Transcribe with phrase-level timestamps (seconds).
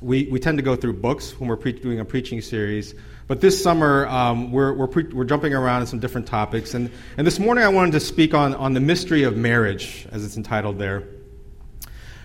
[0.00, 2.94] we we tend to go through books when we're pre- doing a preaching series.
[3.26, 6.90] But this summer, um, we're we're, pre- we're jumping around in some different topics, and
[7.16, 10.36] and this morning I wanted to speak on on the mystery of marriage, as it's
[10.36, 11.04] entitled there.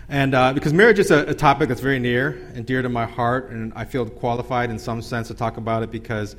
[0.10, 3.06] And uh, because marriage is a, a topic that's very near and dear to my
[3.06, 6.36] heart, and I feel qualified in some sense to talk about it because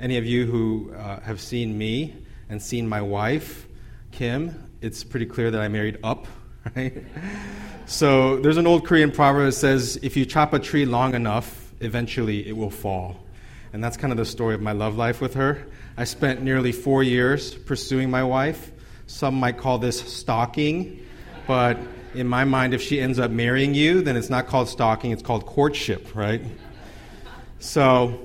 [0.00, 2.16] any of you who uh, have seen me
[2.48, 3.68] and seen my wife,
[4.10, 6.26] Kim, it's pretty clear that I married up,
[6.76, 7.04] right?
[7.86, 11.72] so there's an old Korean proverb that says, if you chop a tree long enough,
[11.80, 13.16] eventually it will fall.
[13.72, 15.66] And that's kind of the story of my love life with her.
[15.96, 18.70] I spent nearly four years pursuing my wife.
[19.06, 21.04] Some might call this stalking,
[21.46, 21.78] but
[22.14, 25.22] in my mind, if she ends up marrying you, then it's not called stalking, it's
[25.22, 26.42] called courtship, right?
[27.58, 28.20] So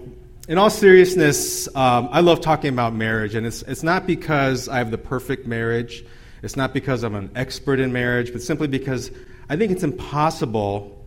[0.47, 4.77] in all seriousness, um, I love talking about marriage, and it's, it's not because I
[4.77, 6.05] have the perfect marriage.
[6.43, 9.11] It's not because I'm an expert in marriage, but simply because
[9.49, 11.05] I think it's impossible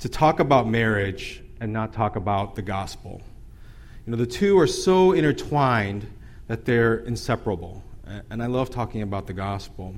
[0.00, 3.22] to talk about marriage and not talk about the gospel.
[4.06, 6.06] You know, the two are so intertwined
[6.48, 7.82] that they're inseparable,
[8.30, 9.94] and I love talking about the gospel.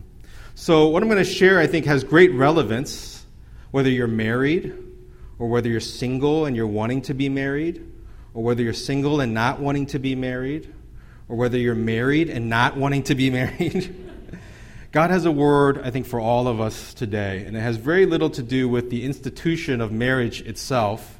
[0.54, 3.24] So, what I'm going to share, I think, has great relevance
[3.70, 4.72] whether you're married
[5.38, 7.84] or whether you're single and you're wanting to be married
[8.34, 10.72] or whether you're single and not wanting to be married,
[11.28, 14.03] or whether you're married and not wanting to be married.
[14.94, 18.06] God has a word, I think, for all of us today, and it has very
[18.06, 21.18] little to do with the institution of marriage itself,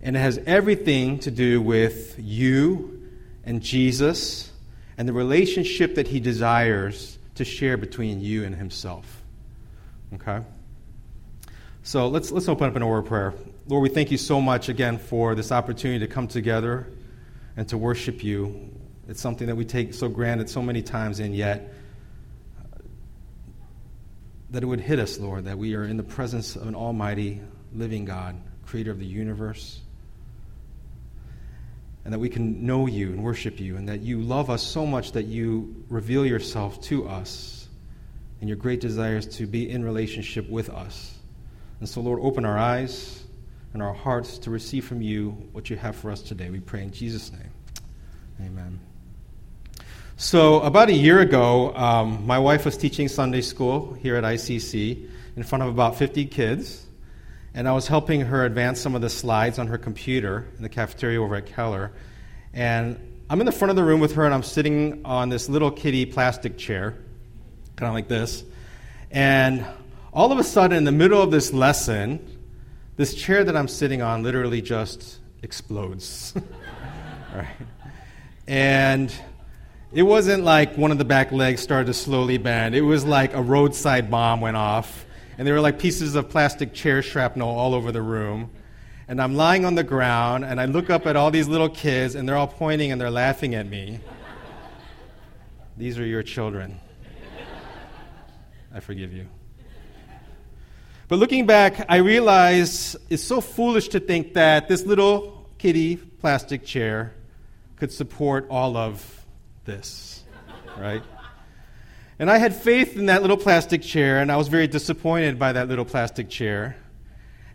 [0.00, 3.10] and it has everything to do with you
[3.42, 4.52] and Jesus
[4.96, 9.24] and the relationship that He desires to share between you and Himself.
[10.14, 10.38] Okay?
[11.82, 13.34] So let's, let's open up in a word of prayer.
[13.66, 16.86] Lord, we thank you so much again for this opportunity to come together
[17.56, 18.70] and to worship you.
[19.08, 21.74] It's something that we take so granted so many times, and yet
[24.52, 27.40] that it would hit us, Lord, that we are in the presence of an almighty,
[27.74, 28.36] living God,
[28.66, 29.80] creator of the universe,
[32.04, 34.84] and that we can know you and worship you, and that you love us so
[34.84, 37.68] much that you reveal yourself to us,
[38.40, 41.14] and your great desires to be in relationship with us.
[41.80, 43.24] And so, Lord, open our eyes
[43.72, 46.50] and our hearts to receive from you what you have for us today.
[46.50, 47.50] We pray in Jesus' name.
[48.40, 48.91] Amen.
[50.22, 55.08] So, about a year ago, um, my wife was teaching Sunday school here at ICC
[55.34, 56.86] in front of about 50 kids,
[57.54, 60.68] and I was helping her advance some of the slides on her computer in the
[60.68, 61.90] cafeteria over at Keller.
[62.54, 65.48] And I'm in the front of the room with her, and I'm sitting on this
[65.48, 66.94] little kitty plastic chair,
[67.74, 68.44] kind of like this.
[69.10, 69.66] And
[70.12, 72.24] all of a sudden, in the middle of this lesson,
[72.96, 76.32] this chair that I'm sitting on literally just explodes.
[77.34, 77.56] right?
[78.46, 79.12] And
[79.94, 82.74] it wasn't like one of the back legs started to slowly bend.
[82.74, 85.04] It was like a roadside bomb went off.
[85.36, 88.50] And there were like pieces of plastic chair shrapnel all over the room.
[89.08, 92.14] And I'm lying on the ground, and I look up at all these little kids,
[92.14, 94.00] and they're all pointing and they're laughing at me.
[95.76, 96.80] These are your children.
[98.74, 99.26] I forgive you.
[101.08, 106.64] But looking back, I realize it's so foolish to think that this little kitty plastic
[106.64, 107.14] chair
[107.76, 109.21] could support all of
[109.64, 110.24] this,
[110.78, 111.02] right?
[112.18, 115.52] And I had faith in that little plastic chair, and I was very disappointed by
[115.52, 116.76] that little plastic chair.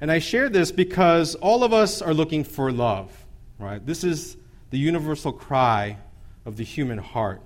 [0.01, 3.12] And I share this because all of us are looking for love,
[3.59, 3.84] right?
[3.85, 4.38] This is
[4.69, 5.97] the universal cry
[6.46, 7.41] of the human heart.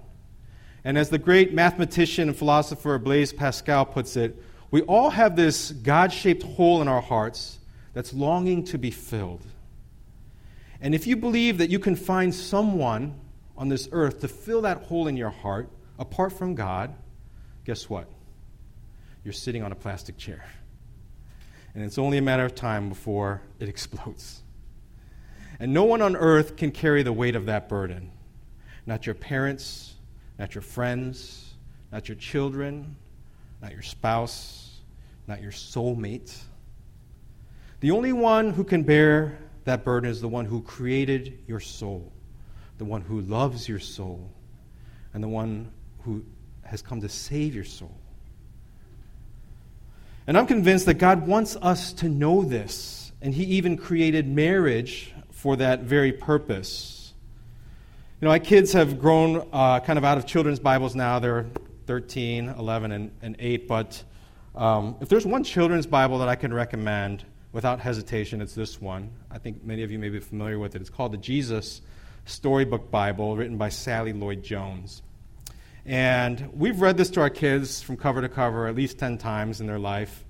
[0.84, 5.72] And as the great mathematician and philosopher Blaise Pascal puts it, we all have this
[5.72, 7.60] God shaped hole in our hearts
[7.94, 9.46] that's longing to be filled.
[10.82, 13.20] And if you believe that you can find someone
[13.62, 15.70] on this earth to fill that hole in your heart
[16.00, 16.96] apart from God,
[17.64, 18.08] guess what?
[19.24, 20.44] You're sitting on a plastic chair.
[21.76, 24.42] And it's only a matter of time before it explodes.
[25.60, 28.12] And no one on earth can carry the weight of that burden.
[28.88, 29.94] Not your parents,
[30.40, 31.54] not your friends,
[31.92, 32.96] not your children,
[33.62, 34.80] not your spouse,
[35.28, 36.36] not your soulmate.
[37.80, 42.12] The only one who can bear that burden is the one who created your soul,
[42.82, 44.28] the one who loves your soul,
[45.14, 46.26] and the one who
[46.64, 47.96] has come to save your soul.
[50.26, 55.14] And I'm convinced that God wants us to know this, and He even created marriage
[55.30, 57.14] for that very purpose.
[58.20, 61.20] You know, my kids have grown uh, kind of out of children's Bibles now.
[61.20, 61.46] They're
[61.86, 63.68] 13, 11, and, and 8.
[63.68, 64.04] But
[64.56, 69.12] um, if there's one children's Bible that I can recommend without hesitation, it's this one.
[69.30, 70.82] I think many of you may be familiar with it.
[70.82, 71.84] It's called the Jesus
[72.26, 75.02] Storybook Bible, written by Sally Lloyd Jones.
[75.86, 79.62] And we've read this to our kids from cover to cover at least 10 times
[79.62, 80.24] in their life.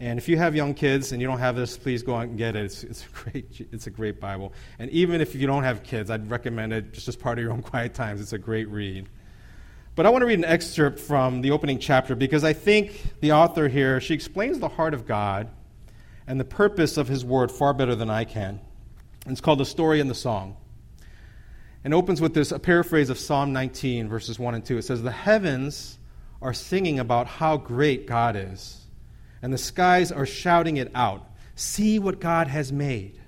[0.00, 2.36] And if you have young kids and you don't have this, please go out and
[2.36, 2.64] get it.
[2.64, 4.52] It's, it's, a, great, it's a great Bible.
[4.78, 7.52] And even if you don't have kids, I'd recommend it just as part of your
[7.52, 8.20] own quiet times.
[8.20, 9.08] It's a great read.
[9.94, 13.32] But I want to read an excerpt from the opening chapter because I think the
[13.32, 15.48] author here, she explains the heart of God
[16.26, 18.60] and the purpose of his word far better than I can.
[19.26, 20.56] It's called The Story and the Song
[21.84, 24.78] and opens with this a paraphrase of Psalm 19, verses 1 and 2.
[24.78, 25.98] It says, The heavens
[26.40, 28.86] are singing about how great God is,
[29.40, 31.26] and the skies are shouting it out.
[31.54, 33.18] See what God has made.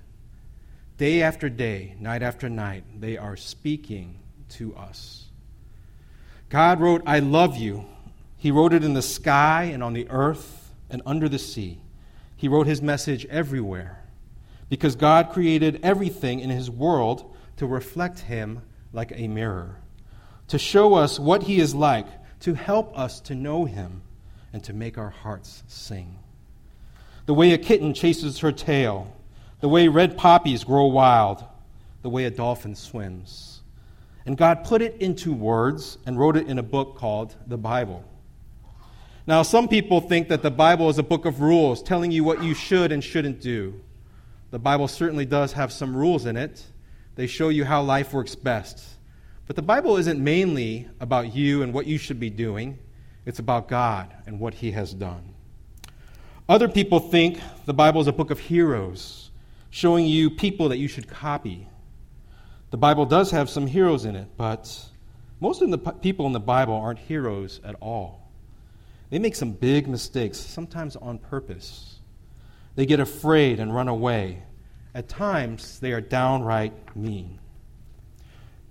[0.96, 4.20] Day after day, night after night, they are speaking
[4.50, 5.24] to us.
[6.48, 7.84] God wrote, I love you.
[8.36, 11.80] He wrote it in the sky and on the earth and under the sea.
[12.36, 14.04] He wrote his message everywhere.
[14.68, 18.62] Because God created everything in his world to reflect Him
[18.92, 19.76] like a mirror,
[20.48, 22.06] to show us what He is like,
[22.40, 24.02] to help us to know Him,
[24.52, 26.18] and to make our hearts sing.
[27.26, 29.16] The way a kitten chases her tail,
[29.60, 31.42] the way red poppies grow wild,
[32.02, 33.62] the way a dolphin swims.
[34.26, 38.04] And God put it into words and wrote it in a book called the Bible.
[39.26, 42.42] Now, some people think that the Bible is a book of rules telling you what
[42.42, 43.80] you should and shouldn't do.
[44.50, 46.62] The Bible certainly does have some rules in it,
[47.16, 48.82] they show you how life works best.
[49.46, 52.78] But the Bible isn't mainly about you and what you should be doing,
[53.26, 55.34] it's about God and what He has done.
[56.48, 59.30] Other people think the Bible is a book of heroes,
[59.70, 61.68] showing you people that you should copy.
[62.70, 64.84] The Bible does have some heroes in it, but
[65.40, 68.30] most of the people in the Bible aren't heroes at all.
[69.10, 72.00] They make some big mistakes, sometimes on purpose.
[72.74, 74.42] They get afraid and run away.
[74.94, 77.40] At times, they are downright mean.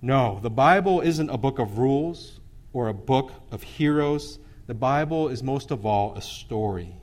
[0.00, 2.40] No, the Bible isn't a book of rules
[2.72, 4.38] or a book of heroes.
[4.66, 6.96] The Bible is most of all a story.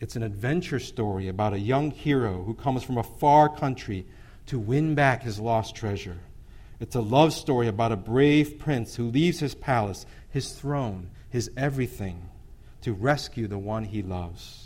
[0.00, 4.06] It's an adventure story about a young hero who comes from a far country
[4.46, 6.18] to win back his lost treasure.
[6.80, 11.50] It's a love story about a brave prince who leaves his palace, his throne, his
[11.56, 12.28] everything
[12.82, 14.63] to rescue the one he loves.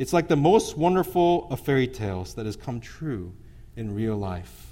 [0.00, 3.34] It's like the most wonderful of fairy tales that has come true
[3.76, 4.66] in real life.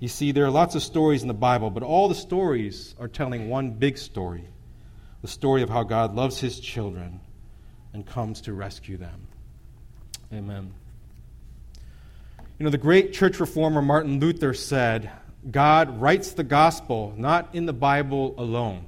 [0.00, 3.06] You see, there are lots of stories in the Bible, but all the stories are
[3.06, 4.48] telling one big story
[5.20, 7.20] the story of how God loves his children
[7.92, 9.28] and comes to rescue them.
[10.32, 10.74] Amen.
[12.58, 15.08] You know, the great church reformer Martin Luther said,
[15.48, 18.86] God writes the gospel not in the Bible alone,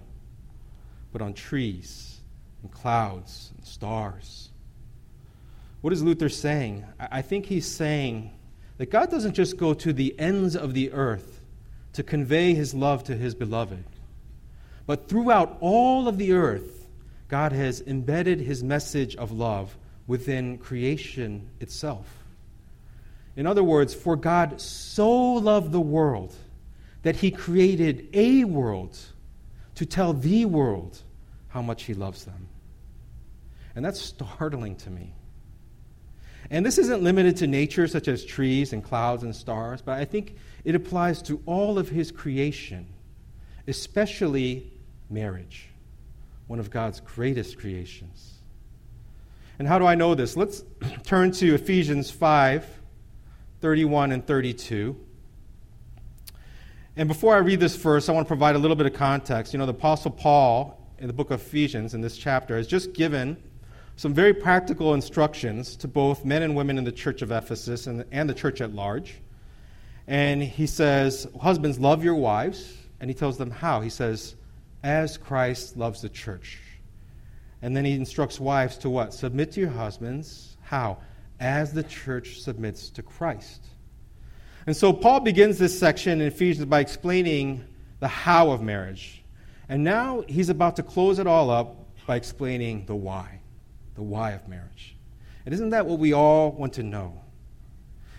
[1.13, 2.19] but on trees
[2.63, 4.44] and clouds and stars.
[5.85, 6.83] What is Luther saying?
[6.99, 8.31] I think he's saying
[8.79, 11.43] that God doesn't just go to the ends of the earth
[11.93, 13.85] to convey his love to his beloved,
[14.87, 16.89] but throughout all of the earth,
[17.29, 19.77] God has embedded his message of love
[20.07, 22.07] within creation itself.
[23.37, 26.35] In other words, for God so loved the world
[27.03, 28.99] that he created a world
[29.75, 31.03] to tell the world
[31.49, 32.49] how much he loves them.
[33.77, 35.13] And that's startling to me.
[36.51, 40.05] And this isn't limited to nature, such as trees and clouds and stars, but I
[40.05, 42.87] think it applies to all of his creation,
[43.67, 44.71] especially
[45.09, 45.69] marriage,
[46.47, 48.35] one of God's greatest creations.
[49.59, 50.37] And how do I know this?
[50.37, 50.65] Let's
[51.05, 52.67] turn to Ephesians 5
[53.61, 54.95] 31 and 32.
[56.97, 59.55] And before I read this verse, I want to provide a little bit of context.
[59.55, 62.93] You know, the Apostle Paul in the book of Ephesians, in this chapter, has just
[62.93, 63.37] given
[63.97, 68.05] some very practical instructions to both men and women in the church of Ephesus and,
[68.11, 69.15] and the church at large.
[70.07, 72.77] And he says, Husbands, love your wives.
[73.01, 73.81] And he tells them how.
[73.81, 74.35] He says,
[74.83, 76.59] As Christ loves the church.
[77.63, 79.15] And then he instructs wives to what?
[79.15, 80.57] Submit to your husbands.
[80.63, 80.99] How?
[81.39, 83.65] As the church submits to Christ.
[84.67, 87.65] And so Paul begins this section in Ephesians by explaining
[88.01, 89.23] the how of marriage.
[89.69, 93.41] And now he's about to close it all up by explaining the why
[93.95, 94.97] the why of marriage.
[95.45, 97.21] And isn't that what we all want to know?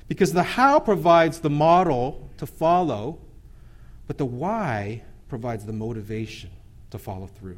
[0.08, 3.20] Because the how provides the model to follow,
[4.08, 6.52] but the why provides the motivation
[6.92, 7.58] to follow through.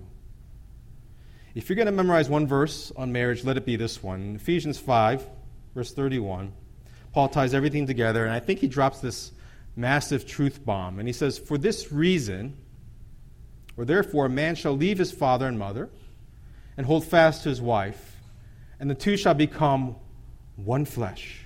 [1.54, 4.36] If you're going to memorize one verse on marriage, let it be this one.
[4.36, 5.28] Ephesians 5,
[5.74, 6.54] verse 31,
[7.14, 9.32] Paul ties everything together, and I think he drops this
[9.76, 11.00] massive truth bomb.
[11.00, 12.56] And he says, For this reason,
[13.76, 15.90] or therefore, a man shall leave his father and mother
[16.78, 18.18] and hold fast to his wife,
[18.80, 19.96] and the two shall become
[20.56, 21.42] one flesh.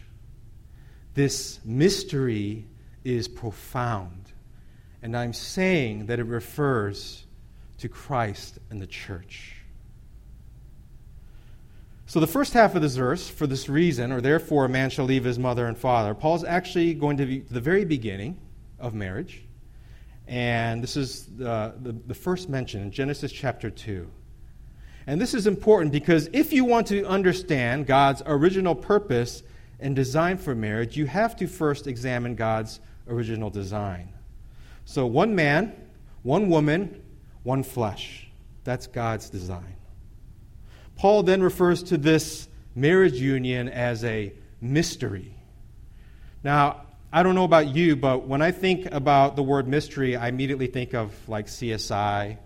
[1.13, 2.67] This mystery
[3.03, 4.31] is profound,
[5.01, 7.25] and I'm saying that it refers
[7.79, 9.55] to Christ and the church.
[12.05, 15.05] So, the first half of this verse, for this reason, or therefore a man shall
[15.05, 18.37] leave his mother and father, Paul's actually going to be the very beginning
[18.79, 19.45] of marriage.
[20.27, 24.09] And this is the, the, the first mention in Genesis chapter 2.
[25.11, 29.43] And this is important because if you want to understand God's original purpose
[29.77, 34.13] and design for marriage, you have to first examine God's original design.
[34.85, 35.75] So, one man,
[36.23, 37.03] one woman,
[37.43, 38.29] one flesh.
[38.63, 39.75] That's God's design.
[40.95, 45.35] Paul then refers to this marriage union as a mystery.
[46.41, 50.29] Now, I don't know about you, but when I think about the word mystery, I
[50.29, 52.37] immediately think of like CSI,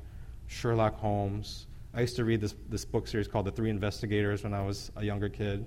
[0.48, 1.68] Sherlock Holmes.
[1.96, 4.92] I used to read this, this book series called The Three Investigators when I was
[4.98, 5.66] a younger kid.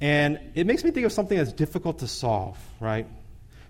[0.00, 3.06] And it makes me think of something that's difficult to solve, right?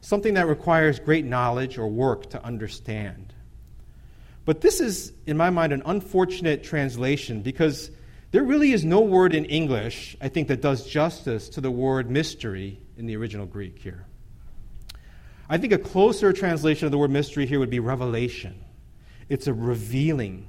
[0.00, 3.34] Something that requires great knowledge or work to understand.
[4.46, 7.90] But this is, in my mind, an unfortunate translation because
[8.30, 12.10] there really is no word in English, I think, that does justice to the word
[12.10, 14.06] mystery in the original Greek here.
[15.48, 18.64] I think a closer translation of the word mystery here would be revelation.
[19.28, 20.48] It's a revealing.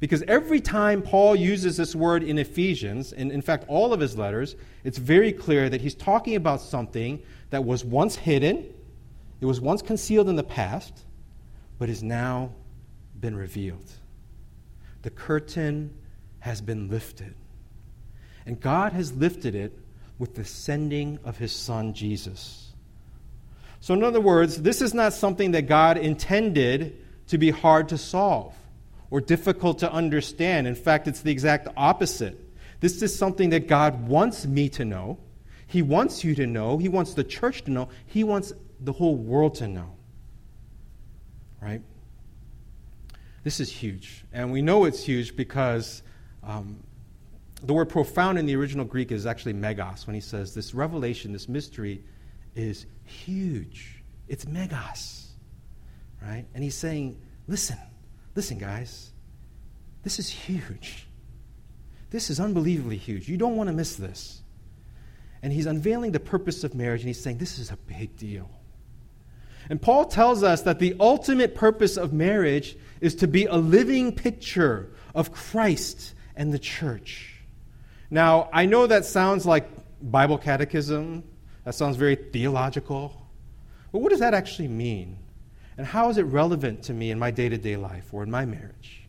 [0.00, 4.16] Because every time Paul uses this word in Ephesians, and in fact, all of his
[4.16, 8.72] letters, it's very clear that he's talking about something that was once hidden,
[9.40, 11.04] it was once concealed in the past,
[11.78, 12.52] but has now
[13.18, 13.90] been revealed.
[15.02, 15.96] The curtain
[16.40, 17.34] has been lifted.
[18.46, 19.76] And God has lifted it
[20.18, 22.72] with the sending of his son Jesus.
[23.80, 27.98] So, in other words, this is not something that God intended to be hard to
[27.98, 28.54] solve
[29.10, 30.66] or difficult to understand.
[30.66, 32.38] In fact, it's the exact opposite.
[32.80, 35.18] This is something that God wants me to know.
[35.66, 36.78] He wants you to know.
[36.78, 37.88] He wants the church to know.
[38.06, 39.94] He wants the whole world to know.
[41.60, 41.82] Right?
[43.42, 44.24] This is huge.
[44.32, 46.02] And we know it's huge because
[46.42, 46.82] um,
[47.62, 51.32] the word profound in the original Greek is actually megas when he says this revelation,
[51.32, 52.04] this mystery
[52.54, 54.02] is huge.
[54.28, 55.32] It's megas.
[56.22, 56.44] Right?
[56.54, 57.78] And he's saying, listen,
[58.38, 59.10] listen, guys,
[60.04, 61.08] this is huge.
[62.10, 63.28] This is unbelievably huge.
[63.28, 64.42] You don't want to miss this.
[65.42, 68.48] And he's unveiling the purpose of marriage, and he's saying, This is a big deal.
[69.68, 74.14] And Paul tells us that the ultimate purpose of marriage is to be a living
[74.14, 77.42] picture of Christ and the church.
[78.08, 79.68] Now, I know that sounds like
[80.00, 81.24] Bible catechism,
[81.64, 83.20] that sounds very theological,
[83.90, 85.18] but what does that actually mean?
[85.78, 88.30] And how is it relevant to me in my day to day life or in
[88.30, 89.04] my marriage?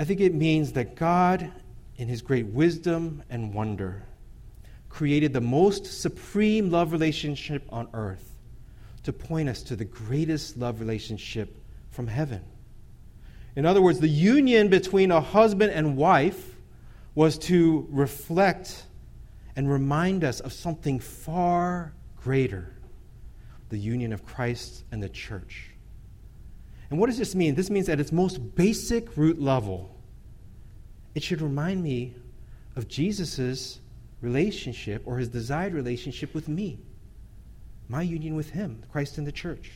[0.00, 1.52] I think it means that God,
[1.98, 4.02] in His great wisdom and wonder,
[4.88, 8.34] created the most supreme love relationship on earth
[9.02, 11.58] to point us to the greatest love relationship
[11.90, 12.42] from heaven.
[13.56, 16.56] In other words, the union between a husband and wife
[17.14, 18.84] was to reflect
[19.56, 22.73] and remind us of something far greater
[23.68, 25.70] the union of Christ and the church.
[26.90, 27.54] And what does this mean?
[27.54, 29.94] This means at its most basic root level,
[31.14, 32.14] it should remind me
[32.76, 33.80] of Jesus'
[34.20, 36.78] relationship or his desired relationship with me
[37.88, 39.72] my union with Him, Christ and the church.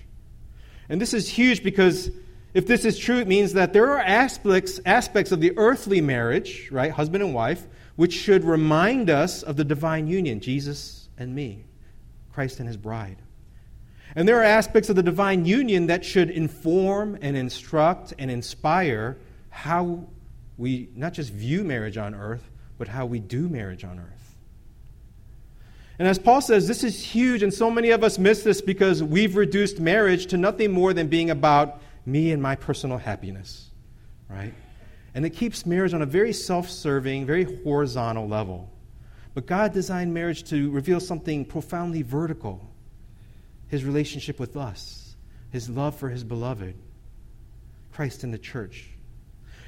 [0.88, 2.10] And this is huge because
[2.54, 6.68] if this is true, it means that there are aspects, aspects of the earthly marriage,
[6.72, 7.66] right, husband and wife,
[7.96, 11.64] which should remind us of the divine union, Jesus and me,
[12.32, 13.18] Christ and His bride.
[14.16, 19.16] And there are aspects of the divine union that should inform and instruct and inspire
[19.50, 20.06] how
[20.56, 24.18] we not just view marriage on earth, but how we do marriage on earth.
[25.98, 29.02] And as Paul says, this is huge, and so many of us miss this because
[29.02, 33.70] we've reduced marriage to nothing more than being about me and my personal happiness,
[34.28, 34.54] right?
[35.14, 38.70] And it keeps marriage on a very self serving, very horizontal level.
[39.34, 42.68] But God designed marriage to reveal something profoundly vertical
[43.68, 45.14] his relationship with us,
[45.50, 46.74] his love for his beloved,
[47.92, 48.88] Christ in the church.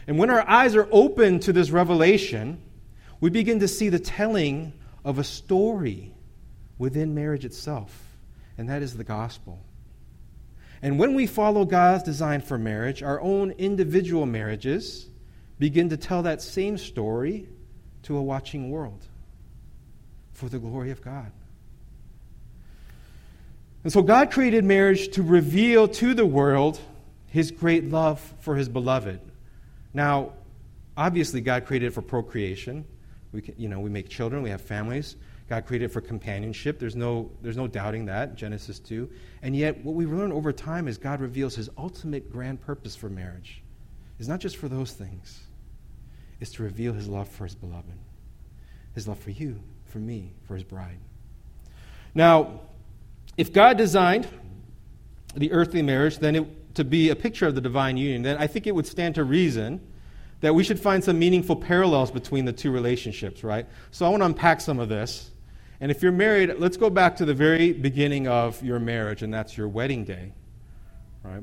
[0.07, 2.61] And when our eyes are open to this revelation,
[3.21, 4.73] we begin to see the telling
[5.05, 6.13] of a story
[6.79, 8.17] within marriage itself,
[8.57, 9.63] and that is the gospel.
[10.83, 15.07] And when we follow God's design for marriage, our own individual marriages
[15.59, 17.47] begin to tell that same story
[18.05, 19.07] to a watching world.
[20.41, 21.31] for the glory of God.
[23.83, 26.81] And so God created marriage to reveal to the world
[27.27, 29.21] his great love for his beloved.
[29.95, 30.33] Now,
[30.97, 32.85] obviously, God created it for procreation.
[33.33, 35.17] We can, you know, we make children, we have families.
[35.49, 36.79] God created it for companionship.
[36.79, 39.11] There's no, there's no doubting that, Genesis 2.
[39.43, 43.09] And yet, what we learn over time is God reveals his ultimate grand purpose for
[43.09, 43.63] marriage.
[44.19, 45.41] It's not just for those things,
[46.41, 47.99] it's to reveal his love for his beloved,
[48.95, 50.99] his love for you, for me, for his bride.
[52.15, 52.61] Now,
[53.37, 54.29] if God designed
[55.35, 58.47] the earthly marriage then it, to be a picture of the divine union, then I
[58.47, 59.81] think it would stand to reason
[60.41, 63.67] that we should find some meaningful parallels between the two relationships, right?
[63.91, 65.31] So I want to unpack some of this.
[65.81, 69.33] And if you're married, let's go back to the very beginning of your marriage, and
[69.33, 70.33] that's your wedding day,
[71.23, 71.43] right?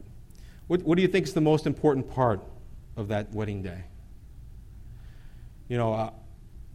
[0.68, 2.42] What, what do you think is the most important part
[2.96, 3.84] of that wedding day?
[5.70, 6.12] You know, uh,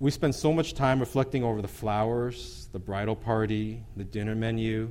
[0.02, 4.90] we spend so much time reflecting over the flowers, the bridal party, the dinner menu,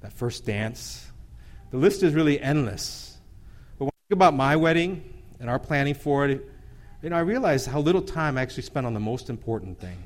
[0.00, 1.10] that first dance.
[1.70, 3.16] The list is really endless.
[3.78, 6.46] But when I think about my wedding and our planning for it,
[7.02, 9.96] you know, I realize how little time I actually spent on the most important thing.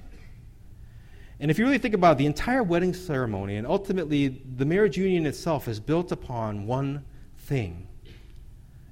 [1.40, 4.96] And if you really think about it, the entire wedding ceremony and ultimately the marriage
[4.96, 7.04] union itself is built upon one
[7.36, 7.88] thing.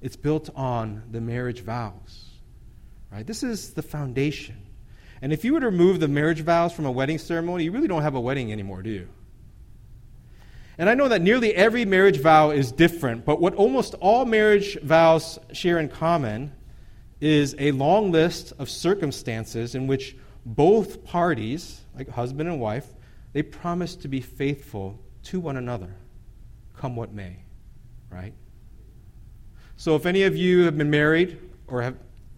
[0.02, 2.24] It's built on the marriage vows.
[3.12, 3.24] Right?
[3.24, 4.63] This is the foundation.
[5.24, 7.88] And if you were to remove the marriage vows from a wedding ceremony, you really
[7.88, 9.08] don't have a wedding anymore, do you?
[10.76, 14.78] And I know that nearly every marriage vow is different, but what almost all marriage
[14.82, 16.52] vows share in common
[17.22, 20.14] is a long list of circumstances in which
[20.44, 22.86] both parties, like husband and wife,
[23.32, 25.94] they promise to be faithful to one another,
[26.76, 27.38] come what may,
[28.10, 28.34] right?
[29.76, 31.96] So if any of you have been married or have,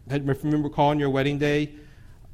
[0.09, 1.73] remember calling your wedding day,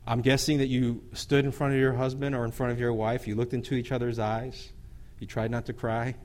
[0.06, 2.92] I'm guessing that you stood in front of your husband or in front of your
[2.92, 4.72] wife, you looked into each other's eyes,
[5.20, 6.16] you tried not to cry,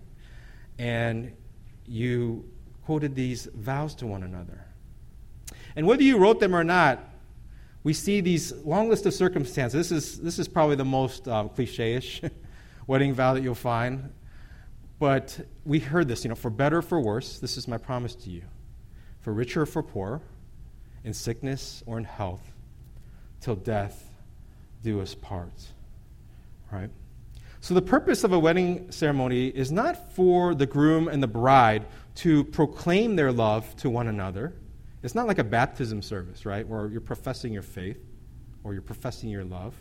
[0.80, 1.32] and
[1.86, 2.50] you
[2.86, 4.66] quoted these vows to one another.
[5.76, 7.04] And whether you wrote them or not,
[7.84, 9.90] we see these long list of circumstances.
[9.90, 12.22] This is, this is probably the most um, cliche ish
[12.88, 14.12] wedding vow that you'll find.
[15.00, 18.16] But we heard this, you know, for better or for worse, this is my promise
[18.16, 18.42] to you.
[19.22, 20.22] For richer or for poor,
[21.04, 22.42] in sickness or in health,
[23.42, 24.10] till death
[24.84, 25.68] do us part.
[26.72, 26.90] Right?
[27.62, 31.86] So, the purpose of a wedding ceremony is not for the groom and the bride
[32.16, 34.54] to proclaim their love to one another
[35.04, 38.04] it's not like a baptism service, right, where you're professing your faith
[38.64, 39.74] or you're professing your love.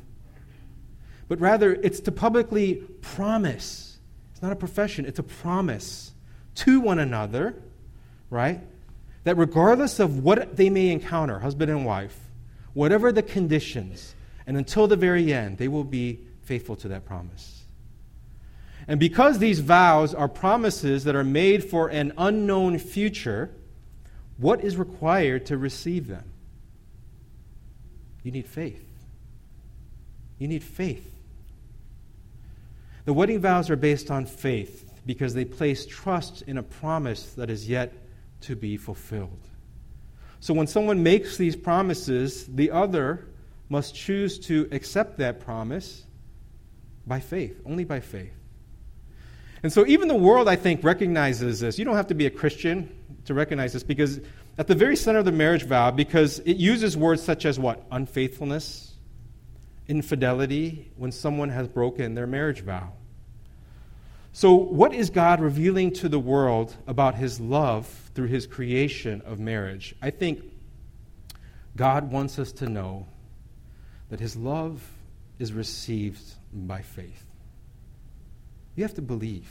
[1.29, 3.99] But rather, it's to publicly promise.
[4.33, 6.13] It's not a profession, it's a promise
[6.57, 7.61] to one another,
[8.31, 8.61] right?
[9.25, 12.17] That regardless of what they may encounter, husband and wife,
[12.77, 14.15] whatever the conditions,
[14.47, 17.63] and until the very end, they will be faithful to that promise.
[18.87, 23.51] And because these vows are promises that are made for an unknown future,
[24.37, 26.31] what is required to receive them?
[28.23, 28.85] You need faith.
[30.39, 31.15] You need faith.
[33.07, 37.49] The wedding vows are based on faith because they place trust in a promise that
[37.49, 37.95] is yet
[38.43, 39.49] to be fulfilled.
[40.41, 43.27] So when someone makes these promises, the other
[43.69, 46.05] must choose to accept that promise
[47.07, 48.33] by faith, only by faith.
[49.63, 51.79] And so even the world, I think, recognizes this.
[51.79, 52.95] You don't have to be a Christian
[53.25, 54.21] to recognize this because
[54.59, 57.85] at the very center of the marriage vow, because it uses words such as what?
[57.91, 58.95] Unfaithfulness,
[59.89, 62.93] infidelity, when someone has broken their marriage vow.
[64.37, 69.41] So, what is God revealing to the world about his love through his creation of
[69.41, 69.95] marriage?
[70.03, 70.45] I think
[71.75, 73.07] God wants us to know
[74.11, 74.87] that his love
[75.39, 76.21] is received
[76.53, 77.25] by faith.
[78.75, 79.51] You have to believe.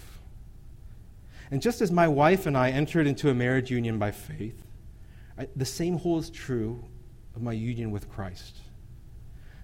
[1.50, 4.68] And just as my wife and I entered into a marriage union by faith,
[5.36, 6.84] I, the same holds true
[7.36, 8.58] of my union with Christ.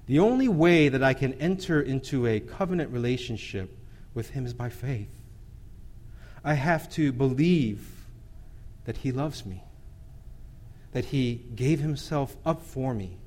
[0.08, 3.78] The only way that I can enter into a covenant relationship
[4.14, 5.10] with Him is by faith.
[6.44, 7.88] I have to believe
[8.86, 9.64] that He loves me,
[10.92, 13.18] that He gave Himself up for me,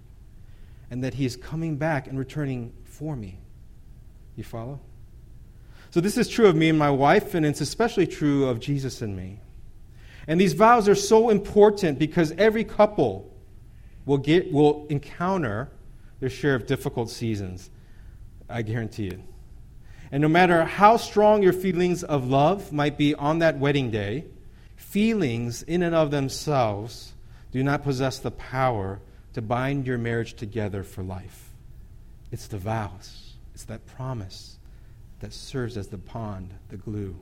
[0.91, 3.39] and that He is coming back and returning for me.
[4.37, 4.81] You follow?
[5.91, 9.01] So, this is true of me and my wife, and it's especially true of Jesus
[9.01, 9.39] and me.
[10.27, 13.33] And these vows are so important because every couple
[14.07, 15.71] will, get, will encounter
[16.21, 17.71] their share of difficult seasons.
[18.49, 19.21] I guarantee it.
[20.15, 24.27] And no matter how strong your feelings of love might be on that wedding day,
[24.77, 27.15] feelings in and of themselves
[27.51, 29.01] do not possess the power
[29.33, 31.51] to bind your marriage together for life.
[32.31, 34.57] It's the vows, it's that promise
[35.19, 37.17] that serves as the bond, the glue.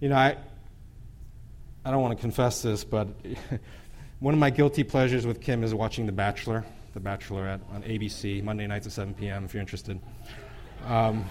[0.00, 0.36] You know, I,
[1.82, 3.08] I don't want to confess this, but
[4.20, 8.42] one of my guilty pleasures with Kim is watching The Bachelor, The Bachelorette on ABC,
[8.42, 9.98] Monday nights at 7 p.m., if you're interested.
[10.84, 11.24] Um,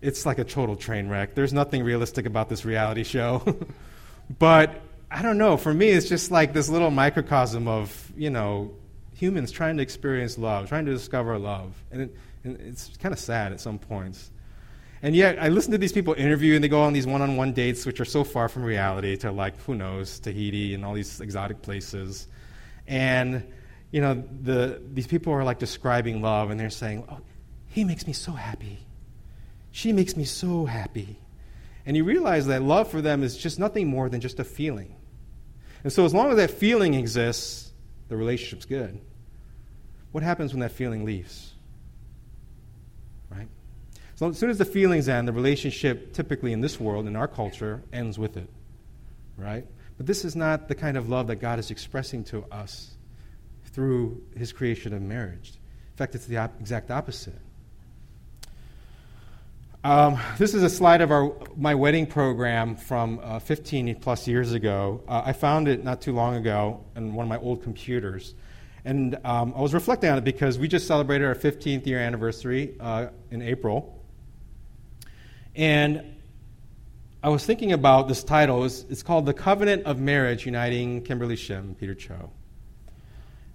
[0.00, 1.34] it's like a total train wreck.
[1.34, 3.42] There's nothing realistic about this reality show.
[4.38, 4.80] but
[5.10, 5.56] I don't know.
[5.56, 8.74] For me, it's just like this little microcosm of, you know,
[9.14, 11.74] humans trying to experience love, trying to discover love.
[11.90, 14.30] And, it, and it's kind of sad at some points.
[15.02, 17.36] And yet, I listen to these people interview, and they go on these one on
[17.36, 20.94] one dates, which are so far from reality, to like, who knows, Tahiti and all
[20.94, 22.26] these exotic places.
[22.86, 23.46] And,
[23.92, 27.18] you know, the, these people are like describing love, and they're saying, oh,
[27.68, 28.78] he makes me so happy.
[29.70, 31.18] She makes me so happy.
[31.86, 34.94] And you realize that love for them is just nothing more than just a feeling.
[35.84, 37.72] And so, as long as that feeling exists,
[38.08, 39.00] the relationship's good.
[40.12, 41.52] What happens when that feeling leaves?
[43.30, 43.48] Right?
[44.16, 47.28] So, as soon as the feelings end, the relationship, typically in this world, in our
[47.28, 48.50] culture, ends with it.
[49.36, 49.66] Right?
[49.96, 52.96] But this is not the kind of love that God is expressing to us
[53.66, 55.52] through his creation of marriage.
[55.92, 57.38] In fact, it's the op- exact opposite.
[59.84, 64.52] Um, this is a slide of our, my wedding program from uh, 15 plus years
[64.52, 65.04] ago.
[65.06, 68.34] Uh, I found it not too long ago on one of my old computers.
[68.84, 72.74] And um, I was reflecting on it because we just celebrated our 15th year anniversary
[72.80, 74.02] uh, in April.
[75.54, 76.16] And
[77.22, 78.64] I was thinking about this title.
[78.64, 82.32] It's, it's, called The Covenant of Marriage Uniting Kimberly Shim and Peter Cho.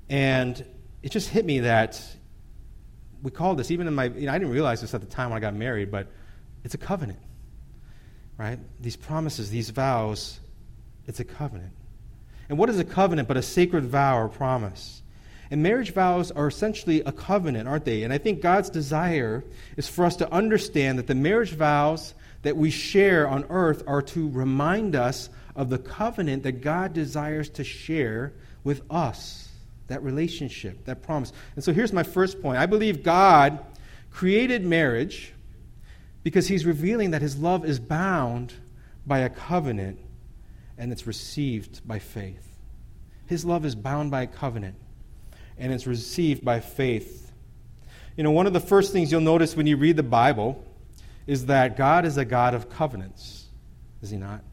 [0.08, 0.64] And
[1.02, 2.02] it just hit me that
[3.24, 5.30] we call this, even in my, you know, I didn't realize this at the time
[5.30, 6.08] when I got married, but
[6.64, 7.20] it's a covenant,
[8.38, 8.60] right?
[8.82, 10.40] These promises, these vows,
[11.08, 11.72] it's a covenant.
[12.50, 15.02] And what is a covenant but a sacred vow or promise?
[15.50, 18.04] And marriage vows are essentially a covenant, aren't they?
[18.04, 19.44] And I think God's desire
[19.78, 24.02] is for us to understand that the marriage vows that we share on earth are
[24.02, 28.34] to remind us of the covenant that God desires to share
[28.66, 29.43] with us
[29.88, 31.34] that relationship, that promise.
[31.56, 33.60] And so here's my first point I believe God
[34.12, 35.34] created marriage
[36.24, 38.54] because he's revealing that his love is bound
[39.06, 40.00] by a covenant
[40.78, 42.58] and it's received by faith.
[43.26, 44.76] His love is bound by a covenant
[45.58, 47.32] and it's received by faith.
[48.16, 50.64] You know, one of the first things you'll notice when you read the Bible
[51.26, 53.48] is that God is a God of covenants,
[54.02, 54.44] is he not?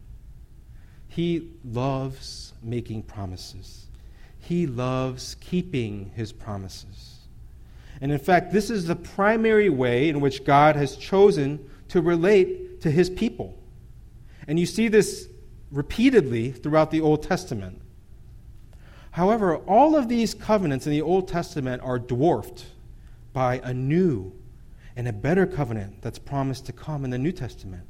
[1.08, 3.86] He loves making promises.
[4.50, 7.18] He loves keeping his promises.
[8.00, 12.80] And in fact, this is the primary way in which God has chosen to relate
[12.80, 13.56] to his people.
[14.48, 15.28] And you see this
[15.70, 17.80] repeatedly throughout the Old Testament.
[19.12, 22.64] However, all of these covenants in the Old Testament are dwarfed
[23.32, 24.32] by a new
[24.96, 27.84] and a better covenant that's promised to come in the New Testament.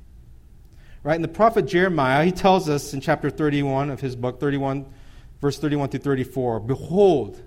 [1.05, 1.15] Right?
[1.15, 4.85] And the prophet Jeremiah, he tells us in chapter 31 of his book, 31
[5.41, 7.43] verse 31 through 34 Behold,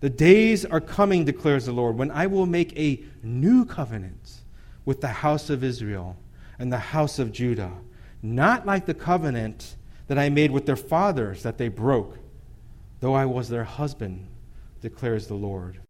[0.00, 4.40] the days are coming, declares the Lord, when I will make a new covenant
[4.84, 6.16] with the house of Israel
[6.58, 7.72] and the house of Judah,
[8.22, 12.18] not like the covenant that I made with their fathers that they broke,
[13.00, 14.28] though I was their husband,
[14.80, 15.80] declares the Lord.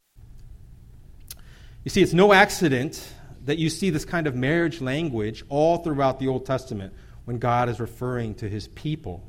[1.84, 3.12] You see, it's no accident
[3.44, 6.92] that you see this kind of marriage language all throughout the Old Testament
[7.24, 9.22] when God is referring to his people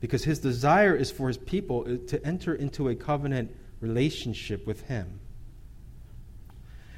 [0.00, 4.82] because his desire is for his people uh, to enter into a covenant relationship with
[4.82, 5.20] him.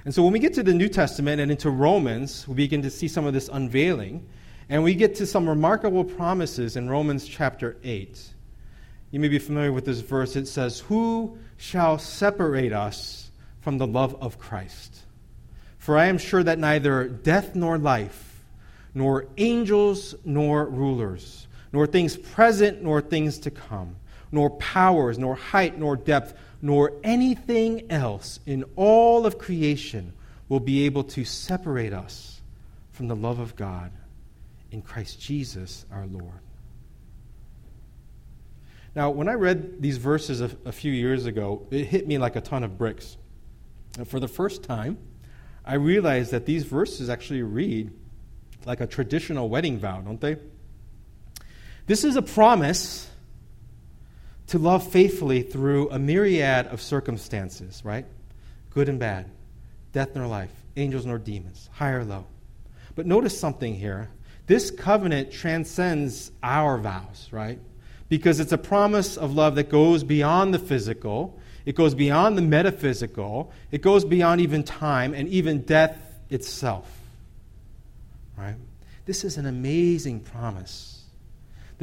[0.04, 2.90] And so when we get to the New Testament and into Romans, we begin to
[2.90, 4.26] see some of this unveiling.
[4.68, 8.18] And we get to some remarkable promises in Romans chapter 8.
[9.10, 10.34] You may be familiar with this verse.
[10.34, 15.00] It says, Who shall separate us from the love of Christ?
[15.78, 18.42] For I am sure that neither death nor life,
[18.94, 23.96] nor angels nor rulers, nor things present, nor things to come,
[24.30, 30.12] nor powers, nor height, nor depth, nor anything else in all of creation
[30.48, 32.40] will be able to separate us
[32.92, 33.90] from the love of God
[34.70, 36.40] in Christ Jesus our Lord.
[38.94, 42.36] Now, when I read these verses a, a few years ago, it hit me like
[42.36, 43.16] a ton of bricks.
[43.96, 44.98] And for the first time,
[45.64, 47.90] I realized that these verses actually read
[48.66, 50.36] like a traditional wedding vow, don't they?
[51.86, 53.08] This is a promise
[54.48, 58.04] to love faithfully through a myriad of circumstances, right?
[58.70, 59.26] Good and bad,
[59.92, 62.26] death nor life, angels nor demons, high or low.
[62.94, 64.10] But notice something here.
[64.46, 67.58] This covenant transcends our vows, right?
[68.08, 72.42] Because it's a promise of love that goes beyond the physical, it goes beyond the
[72.42, 75.96] metaphysical, it goes beyond even time and even death
[76.28, 76.90] itself.
[78.36, 78.56] Right?
[79.06, 81.01] This is an amazing promise.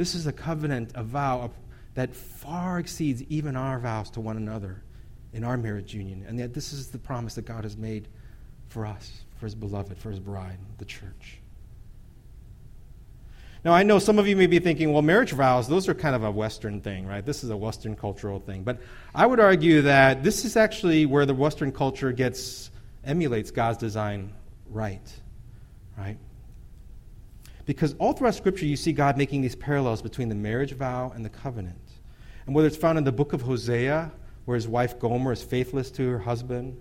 [0.00, 1.50] This is a covenant, a vow
[1.92, 4.82] that far exceeds even our vows to one another
[5.34, 6.24] in our marriage union.
[6.26, 8.08] And yet, this is the promise that God has made
[8.70, 11.36] for us, for his beloved, for his bride, the church.
[13.62, 16.16] Now, I know some of you may be thinking, well, marriage vows, those are kind
[16.16, 17.26] of a Western thing, right?
[17.26, 18.62] This is a Western cultural thing.
[18.62, 18.80] But
[19.14, 22.70] I would argue that this is actually where the Western culture gets,
[23.04, 24.32] emulates God's design
[24.70, 25.12] right,
[25.98, 26.16] right?
[27.70, 31.24] Because all throughout Scripture, you see God making these parallels between the marriage vow and
[31.24, 31.78] the covenant.
[32.44, 34.10] And whether it's found in the book of Hosea,
[34.44, 36.76] where his wife Gomer is faithless to her husband,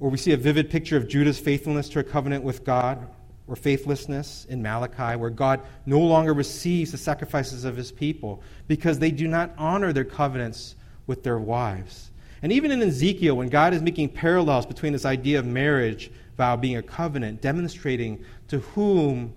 [0.00, 3.06] or we see a vivid picture of Judah's faithfulness to her covenant with God,
[3.46, 8.98] or faithlessness in Malachi, where God no longer receives the sacrifices of his people because
[8.98, 10.74] they do not honor their covenants
[11.06, 12.10] with their wives.
[12.42, 16.56] And even in Ezekiel, when God is making parallels between this idea of marriage vow
[16.56, 19.32] being a covenant, demonstrating to whom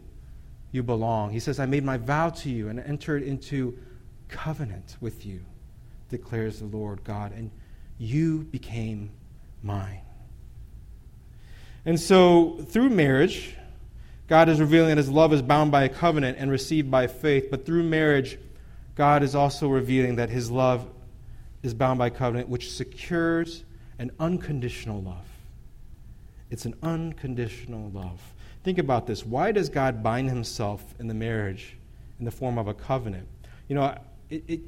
[0.72, 3.78] you belong, he says, I made my vow to you and entered into
[4.28, 5.42] covenant with you,
[6.10, 7.52] declares the Lord God, and
[7.98, 9.12] you became
[9.64, 10.02] mine.
[11.86, 13.56] And so, through marriage,
[14.28, 17.48] God is revealing that his love is bound by a covenant and received by faith.
[17.50, 18.38] But through marriage,
[18.96, 20.86] God is also revealing that his love
[21.64, 23.64] is bound by covenant, which secures
[24.00, 25.26] an unconditional love.
[26.50, 28.22] It's an unconditional love.
[28.68, 29.26] Think about this.
[29.26, 31.78] Why does God bind himself in the marriage
[32.20, 33.26] in the form of a covenant?
[33.70, 33.98] You know,
[34.30, 34.60] it, it,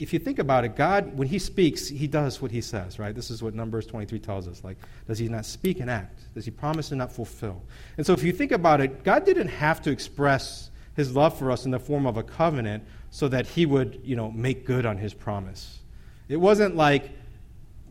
[0.00, 3.14] if you think about it, God, when He speaks, He does what He says, right?
[3.14, 4.64] This is what Numbers 23 tells us.
[4.64, 6.34] Like, does He not speak and act?
[6.34, 7.62] Does He promise and not fulfill?
[7.96, 11.52] And so, if you think about it, God didn't have to express His love for
[11.52, 14.84] us in the form of a covenant so that He would, you know, make good
[14.84, 15.78] on His promise.
[16.28, 17.12] It wasn't like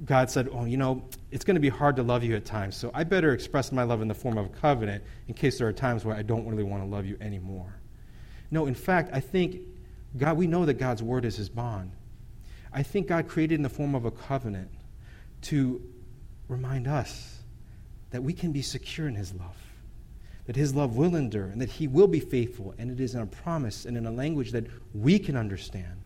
[0.05, 2.75] God said, oh, you know, it's going to be hard to love you at times,
[2.75, 5.67] so I better express my love in the form of a covenant in case there
[5.67, 7.73] are times where I don't really want to love you anymore.
[8.51, 9.61] No, in fact, I think
[10.17, 11.91] God, we know that God's word is his bond.
[12.71, 14.69] I think God created in the form of a covenant
[15.43, 15.81] to
[16.47, 17.39] remind us
[18.11, 19.57] that we can be secure in his love,
[20.45, 23.21] that his love will endure, and that he will be faithful, and it is in
[23.21, 26.01] a promise and in a language that we can understand.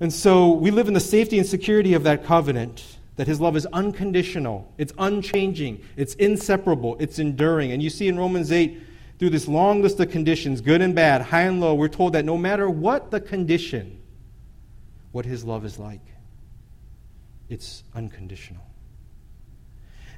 [0.00, 3.56] And so we live in the safety and security of that covenant, that his love
[3.56, 7.72] is unconditional, it's unchanging, it's inseparable, it's enduring.
[7.72, 8.80] And you see in Romans 8,
[9.18, 12.24] through this long list of conditions, good and bad, high and low, we're told that
[12.24, 14.00] no matter what the condition,
[15.10, 16.00] what his love is like,
[17.48, 18.62] it's unconditional.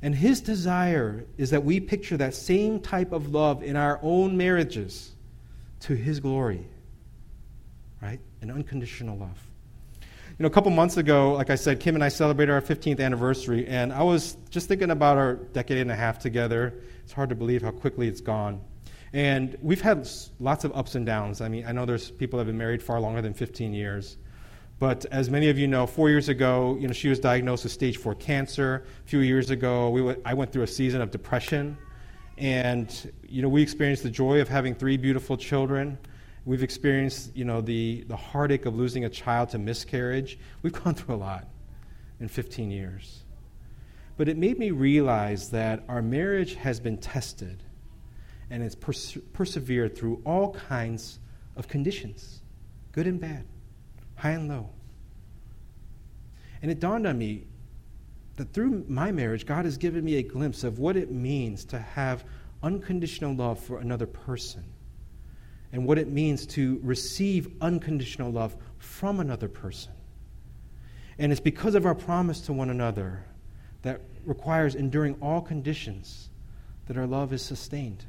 [0.02, 4.36] And his desire is that we picture that same type of love in our own
[4.36, 5.12] marriages
[5.80, 6.66] to his glory,
[8.02, 8.20] right?
[8.42, 9.38] An unconditional love.
[10.40, 12.98] You know, a couple months ago, like I said, Kim and I celebrated our 15th
[12.98, 16.80] anniversary, and I was just thinking about our decade and a half together.
[17.04, 18.62] It's hard to believe how quickly it's gone.
[19.12, 21.42] And we've had lots of ups and downs.
[21.42, 24.16] I mean, I know there's people that have been married far longer than 15 years.
[24.78, 27.72] But as many of you know, four years ago, you know, she was diagnosed with
[27.74, 28.86] stage four cancer.
[29.04, 31.76] A few years ago, we went, I went through a season of depression.
[32.38, 35.98] And, you know, we experienced the joy of having three beautiful children.
[36.44, 40.38] We've experienced, you know, the, the heartache of losing a child to miscarriage.
[40.62, 41.48] We've gone through a lot
[42.18, 43.24] in 15 years.
[44.16, 47.62] But it made me realize that our marriage has been tested
[48.50, 51.20] and it's perse- persevered through all kinds
[51.56, 52.42] of conditions,
[52.92, 53.46] good and bad,
[54.16, 54.70] high and low.
[56.60, 57.44] And it dawned on me
[58.36, 61.78] that through my marriage, God has given me a glimpse of what it means to
[61.78, 62.24] have
[62.62, 64.64] unconditional love for another person
[65.72, 69.92] and what it means to receive unconditional love from another person.
[71.18, 73.24] And it's because of our promise to one another
[73.82, 76.30] that requires enduring all conditions
[76.86, 78.04] that our love is sustained.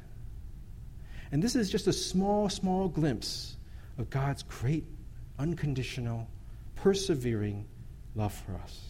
[1.30, 3.56] And this is just a small, small glimpse
[3.98, 4.84] of God's great,
[5.38, 6.28] unconditional,
[6.76, 7.66] persevering
[8.14, 8.80] love for us.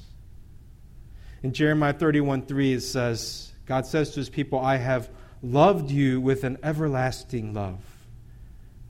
[1.42, 5.10] In Jeremiah 31 3, it says, God says to his people, I have
[5.42, 7.80] loved you with an everlasting love.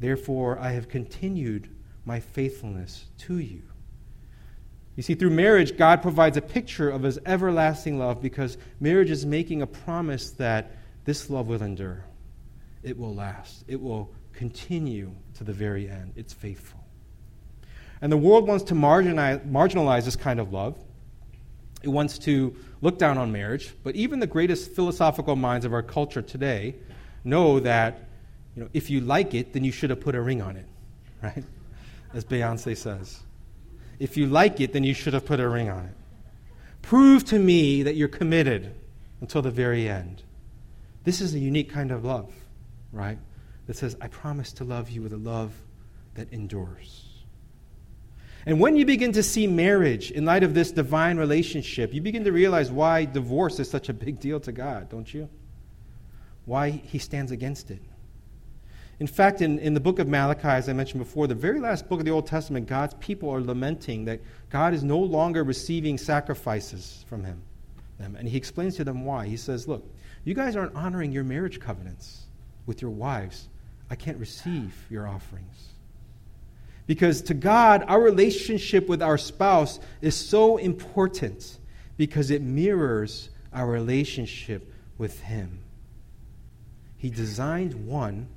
[0.03, 1.69] Therefore, I have continued
[2.05, 3.63] my faithfulness to you.
[4.97, 9.25] You see, through marriage, God provides a picture of his everlasting love because marriage is
[9.25, 10.73] making a promise that
[11.05, 12.05] this love will endure
[12.83, 13.63] it will last.
[13.69, 16.15] It will continue to the very end.
[16.17, 16.81] It's faithful.
[18.01, 20.77] And the world wants to marginalize, marginalize this kind of love.
[21.85, 25.83] It wants to look down on marriage, but even the greatest philosophical minds of our
[25.85, 26.75] culture today
[27.23, 28.09] know that
[28.55, 30.67] you know, if you like it, then you should have put a ring on it,
[31.23, 31.45] right?
[32.13, 33.21] As Beyonce says.
[33.99, 35.95] If you like it, then you should have put a ring on it.
[36.83, 38.75] Prove to me that you're committed,
[39.23, 40.23] until the very end.
[41.05, 42.31] This is a unique kind of love,
[42.93, 43.19] right?
[43.67, 45.55] That says, I promise to love you with a love
[46.15, 47.09] that endures.
[48.45, 52.25] And when you begin to see marriage in light of this divine relationship, you begin
[52.25, 55.29] to realize why divorce is such a big deal to God, don't you?
[56.45, 57.81] Why he stands against it.
[59.03, 61.89] In fact, in, in the book of Malachi, as I mentioned before, the very last
[61.89, 65.99] book of the Old Testament, God's people are lamenting that God is no longer receiving
[65.99, 67.43] sacrifices from him,
[67.99, 68.15] them.
[68.15, 69.27] And he explains to them why.
[69.27, 69.85] He says, Look,
[70.23, 72.27] you guys aren't honoring your marriage covenants
[72.65, 73.49] with your wives.
[73.91, 75.71] I can't receive your offerings.
[76.87, 81.59] Because to God, our relationship with our spouse is so important
[81.97, 85.59] because it mirrors our relationship with Him.
[86.99, 88.29] He designed one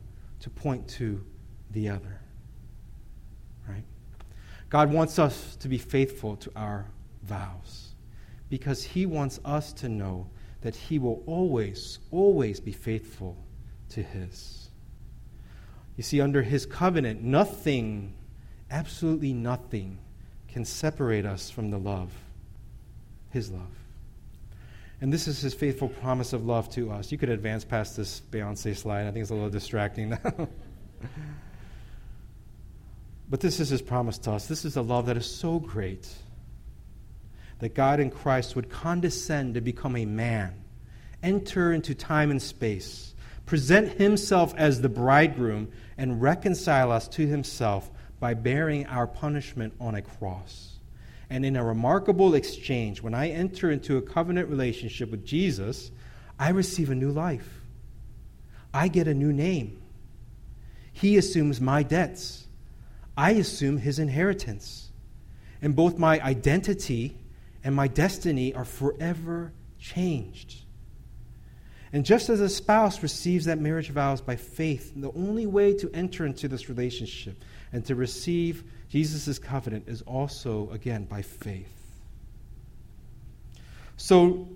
[0.45, 1.25] to point to
[1.71, 2.21] the other.
[3.67, 3.83] Right?
[4.69, 6.85] God wants us to be faithful to our
[7.23, 7.95] vows
[8.47, 10.29] because He wants us to know
[10.61, 13.35] that He will always, always be faithful
[13.89, 14.69] to His.
[15.97, 18.13] You see, under His covenant, nothing
[18.69, 19.97] absolutely nothing
[20.47, 22.13] can separate us from the love,
[23.31, 23.75] His love.
[25.01, 27.11] And this is His faithful promise of love to us.
[27.11, 29.07] You could advance past this Beyonce slide.
[29.07, 30.47] I think it's a little distracting now.
[33.29, 34.47] but this is His promise to us.
[34.47, 36.07] This is a love that is so great
[37.59, 40.53] that God in Christ would condescend to become a man,
[41.23, 43.13] enter into time and space,
[43.45, 49.95] present Himself as the bridegroom, and reconcile us to Himself by bearing our punishment on
[49.95, 50.74] a cross.
[51.29, 55.91] And in a remarkable exchange, when I enter into a covenant relationship with Jesus,
[56.39, 57.61] I receive a new life.
[58.73, 59.81] I get a new name.
[60.91, 62.47] He assumes my debts.
[63.17, 64.89] I assume his inheritance.
[65.61, 67.17] And both my identity
[67.63, 70.61] and my destiny are forever changed.
[71.91, 75.89] And just as a spouse receives that marriage vows by faith, the only way to
[75.93, 78.63] enter into this relationship and to receive
[78.95, 81.67] Jesus' covenant is also, again, by faith.
[83.97, 84.47] So,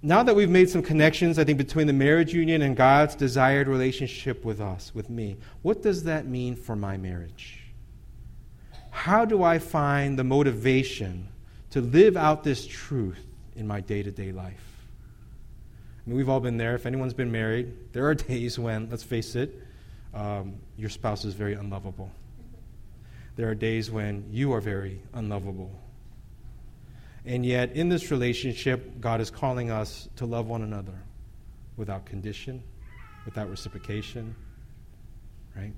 [0.00, 3.68] now that we've made some connections, I think, between the marriage union and God's desired
[3.68, 7.64] relationship with us, with me, what does that mean for my marriage?
[8.88, 11.28] How do I find the motivation
[11.72, 14.64] to live out this truth in my day to day life?
[15.98, 16.76] I mean, we've all been there.
[16.76, 19.54] If anyone's been married, there are days when, let's face it,
[20.14, 22.10] um, your spouse is very unlovable
[23.36, 25.70] there are days when you are very unlovable.
[27.26, 30.94] And yet, in this relationship, God is calling us to love one another
[31.76, 32.62] without condition,
[33.24, 34.34] without reciprocation,
[35.54, 35.72] right?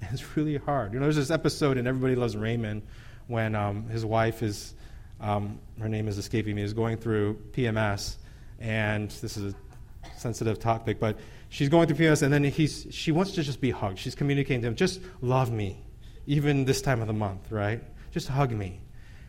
[0.00, 0.92] And it's really hard.
[0.92, 2.82] You know, there's this episode in Everybody Loves Raymond
[3.26, 4.74] when um, his wife is,
[5.20, 8.16] um, her name is escaping me, is going through PMS,
[8.60, 13.10] and this is a sensitive topic, but she's going through PMS, and then he's, she
[13.10, 13.98] wants to just be hugged.
[13.98, 15.82] She's communicating to him, just love me
[16.26, 17.82] even this time of the month, right?
[18.10, 18.80] Just hug me.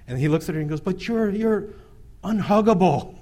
[0.08, 1.70] And he looks at her and goes, But you're, you're
[2.24, 3.16] unhuggable.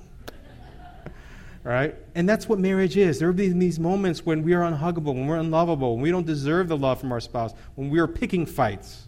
[1.63, 1.95] right?
[2.15, 3.19] And that's what marriage is.
[3.19, 6.67] There be these moments when we are unhuggable, when we're unlovable, when we don't deserve
[6.67, 9.07] the love from our spouse, when we are picking fights.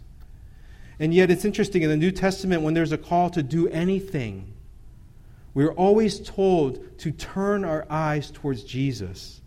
[0.98, 4.54] And yet, it's interesting in the New Testament, when there's a call to do anything,
[5.52, 9.40] we're always told to turn our eyes towards Jesus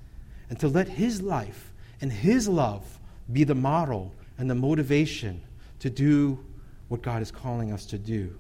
[0.49, 2.99] and to let His life and His love
[3.31, 5.41] be the model and the motivation
[5.79, 6.43] to do
[6.87, 8.37] what God is calling us to do.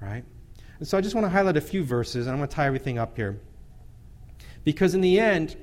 [0.00, 0.24] Right?
[0.78, 2.66] And so I just want to highlight a few verses, and I'm going to tie
[2.66, 3.40] everything up here.
[4.64, 5.56] Because in the end,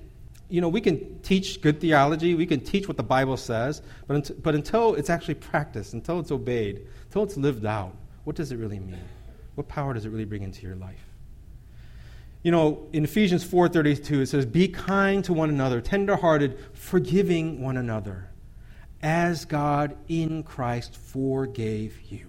[0.50, 4.44] you know, we can teach good theology, we can teach what the Bible says, but,
[4.44, 8.58] but until it's actually practiced, until it's obeyed, until it's lived out, what does it
[8.58, 9.04] really mean?
[9.56, 11.06] What power does it really bring into your life?
[12.44, 17.78] You know, in Ephesians 4:32 it says, "Be kind to one another, tenderhearted, forgiving one
[17.78, 18.31] another."
[19.04, 22.28] As God in Christ forgave you.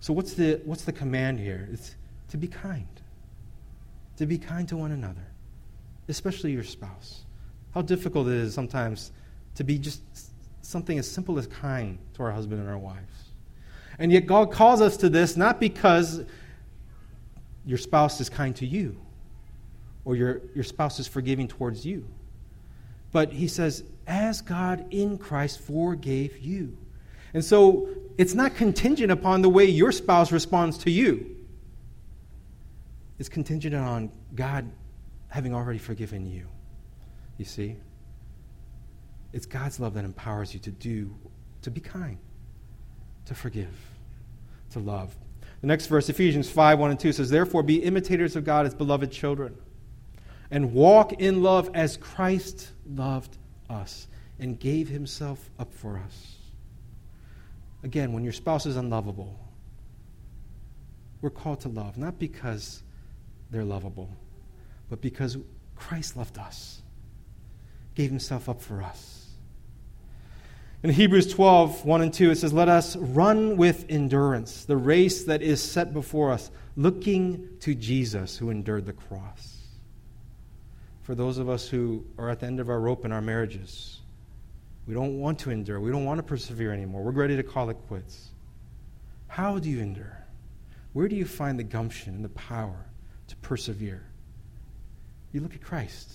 [0.00, 1.68] So, what's the, what's the command here?
[1.72, 1.94] It's
[2.28, 2.88] to be kind.
[4.18, 5.26] To be kind to one another,
[6.08, 7.24] especially your spouse.
[7.72, 9.12] How difficult it is sometimes
[9.56, 10.02] to be just
[10.62, 13.30] something as simple as kind to our husband and our wives.
[13.98, 16.24] And yet, God calls us to this not because
[17.64, 19.00] your spouse is kind to you
[20.04, 22.06] or your, your spouse is forgiving towards you,
[23.10, 26.76] but He says, as God in Christ forgave you.
[27.32, 31.36] And so it's not contingent upon the way your spouse responds to you,
[33.18, 34.70] it's contingent on God
[35.28, 36.46] having already forgiven you.
[37.38, 37.76] You see?
[39.32, 41.12] It's God's love that empowers you to do,
[41.62, 42.18] to be kind,
[43.26, 43.74] to forgive,
[44.70, 45.14] to love.
[45.60, 48.74] The next verse, Ephesians 5 1 and 2 says, Therefore be imitators of God as
[48.74, 49.56] beloved children,
[50.50, 53.36] and walk in love as Christ loved
[53.68, 54.06] us
[54.38, 56.36] and gave himself up for us.
[57.82, 59.38] Again, when your spouse is unlovable,
[61.20, 62.82] we're called to love, not because
[63.50, 64.10] they're lovable,
[64.88, 65.38] but because
[65.76, 66.82] Christ loved us,
[67.94, 69.24] gave himself up for us.
[70.82, 75.24] In Hebrews 12, 1 and 2, it says, Let us run with endurance the race
[75.24, 79.53] that is set before us, looking to Jesus who endured the cross.
[81.04, 84.00] For those of us who are at the end of our rope in our marriages,
[84.86, 85.78] we don't want to endure.
[85.78, 87.02] We don't want to persevere anymore.
[87.02, 88.30] We're ready to call it quits.
[89.28, 90.18] How do you endure?
[90.94, 92.86] Where do you find the gumption and the power
[93.28, 94.02] to persevere?
[95.32, 96.10] You look at Christ.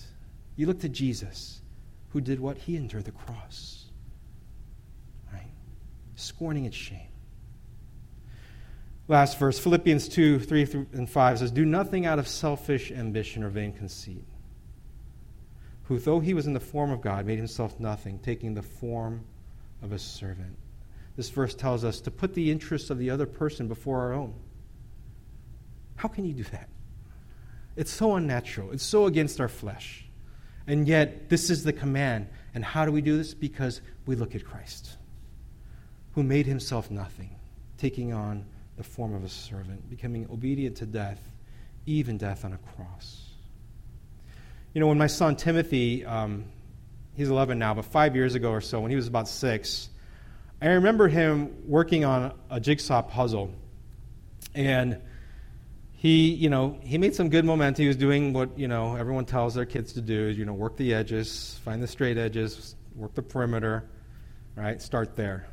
[0.56, 1.62] You look to Jesus,
[2.10, 2.58] who did what?
[2.58, 3.86] He endured the cross
[5.32, 5.52] right?
[6.16, 7.08] scorning its shame.
[9.08, 13.48] Last verse, Philippians 2 3 and 5 says, Do nothing out of selfish ambition or
[13.48, 14.24] vain conceit,
[15.90, 19.24] who, though he was in the form of God, made himself nothing, taking the form
[19.82, 20.56] of a servant.
[21.16, 24.32] This verse tells us to put the interests of the other person before our own.
[25.96, 26.68] How can you do that?
[27.74, 30.04] It's so unnatural, it's so against our flesh.
[30.68, 32.28] And yet, this is the command.
[32.54, 33.34] And how do we do this?
[33.34, 34.96] Because we look at Christ
[36.12, 37.34] who made himself nothing,
[37.78, 41.32] taking on the form of a servant, becoming obedient to death,
[41.84, 43.29] even death on a cross.
[44.72, 46.44] You know, when my son Timothy, um,
[47.16, 49.88] he's 11 now, but five years ago or so, when he was about six,
[50.62, 53.50] I remember him working on a jigsaw puzzle.
[54.54, 55.00] And
[55.92, 57.82] he, you know, he made some good momentum.
[57.82, 60.76] He was doing what, you know, everyone tells their kids to do, you know, work
[60.76, 63.84] the edges, find the straight edges, work the perimeter,
[64.54, 64.80] right?
[64.80, 65.48] Start there.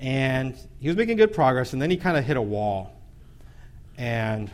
[0.00, 3.00] And he was making good progress, and then he kind of hit a wall.
[3.98, 4.50] And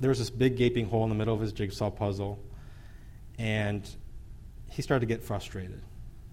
[0.00, 2.38] there was this big gaping hole in the middle of his jigsaw puzzle.
[3.38, 3.88] And
[4.70, 5.80] he started to get frustrated,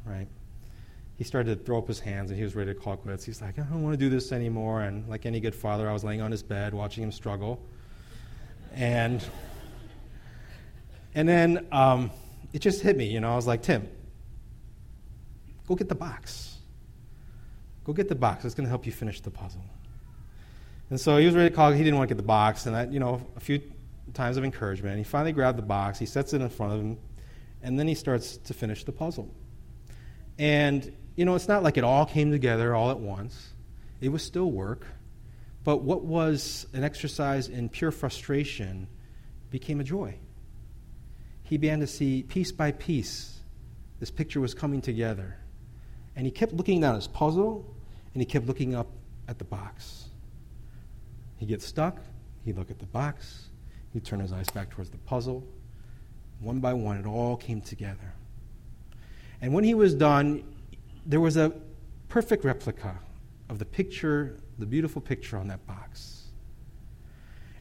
[0.05, 0.27] right?
[1.17, 3.23] He started to throw up his hands and he was ready to call quits.
[3.23, 4.81] He's like, I don't want to do this anymore.
[4.81, 7.61] And like any good father, I was laying on his bed watching him struggle.
[8.73, 9.23] And,
[11.13, 12.09] and then um,
[12.53, 13.31] it just hit me, you know.
[13.31, 13.87] I was like, Tim,
[15.67, 16.57] go get the box.
[17.83, 18.45] Go get the box.
[18.45, 19.63] It's going to help you finish the puzzle.
[20.89, 21.71] And so he was ready to call.
[21.71, 22.65] He didn't want to get the box.
[22.65, 23.61] And, that, you know, a few
[24.11, 24.93] times of encouragement.
[24.95, 25.99] And he finally grabbed the box.
[25.99, 26.97] He sets it in front of him.
[27.61, 29.33] And then he starts to finish the puzzle.
[30.39, 33.49] And, you know, it's not like it all came together all at once.
[33.99, 34.87] It was still work.
[35.63, 38.87] But what was an exercise in pure frustration
[39.51, 40.15] became a joy.
[41.43, 43.41] He began to see piece by piece
[44.01, 45.37] this picture was coming together.
[46.15, 47.71] And he kept looking down at his puzzle,
[48.13, 48.87] and he kept looking up
[49.27, 50.05] at the box.
[51.37, 51.97] He gets stuck,
[52.43, 53.50] he'd look at the box,
[53.93, 55.47] he'd turn his eyes back towards the puzzle.
[56.39, 58.13] One by one, it all came together.
[59.41, 60.43] And when he was done,
[61.05, 61.53] there was a
[62.09, 62.97] perfect replica
[63.49, 66.23] of the picture, the beautiful picture on that box.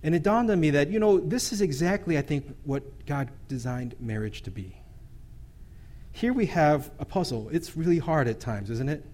[0.03, 3.31] And it dawned on me that, you know, this is exactly, I think, what God
[3.49, 4.77] designed marriage to be.
[6.13, 7.49] Here we have a puzzle.
[7.53, 9.05] It's really hard at times, isn't it?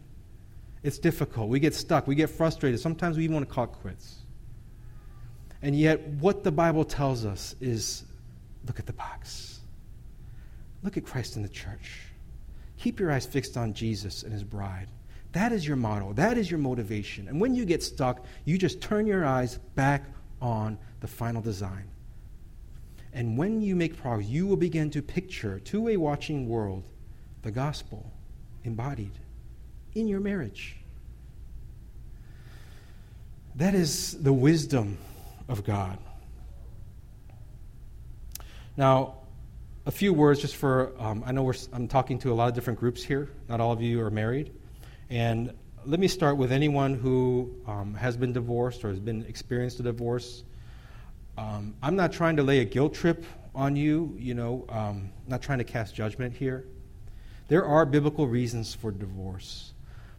[0.82, 1.48] It's difficult.
[1.48, 2.06] We get stuck.
[2.06, 2.78] We get frustrated.
[2.80, 4.18] Sometimes we even want to call quits.
[5.66, 8.04] And yet, what the Bible tells us is
[8.68, 9.58] look at the box.
[10.84, 12.02] Look at Christ in the church.
[12.78, 14.86] Keep your eyes fixed on Jesus and his bride.
[15.32, 16.12] That is your motto.
[16.12, 17.26] That is your motivation.
[17.26, 20.04] And when you get stuck, you just turn your eyes back
[20.40, 21.90] on the final design.
[23.12, 26.84] And when you make progress, you will begin to picture to a watching world
[27.42, 28.08] the gospel
[28.62, 29.18] embodied
[29.96, 30.76] in your marriage.
[33.56, 34.98] That is the wisdom
[35.48, 35.98] of God.
[38.76, 39.14] Now,
[39.86, 42.78] a few words just for um, I know I'm talking to a lot of different
[42.78, 43.30] groups here.
[43.48, 44.52] Not all of you are married.
[45.08, 45.52] And
[45.84, 49.84] let me start with anyone who um, has been divorced or has been experienced a
[49.84, 50.42] divorce.
[51.38, 53.24] Um, I'm not trying to lay a guilt trip
[53.54, 56.64] on you, you know, um, not trying to cast judgment here.
[57.48, 59.72] There are biblical reasons for divorce.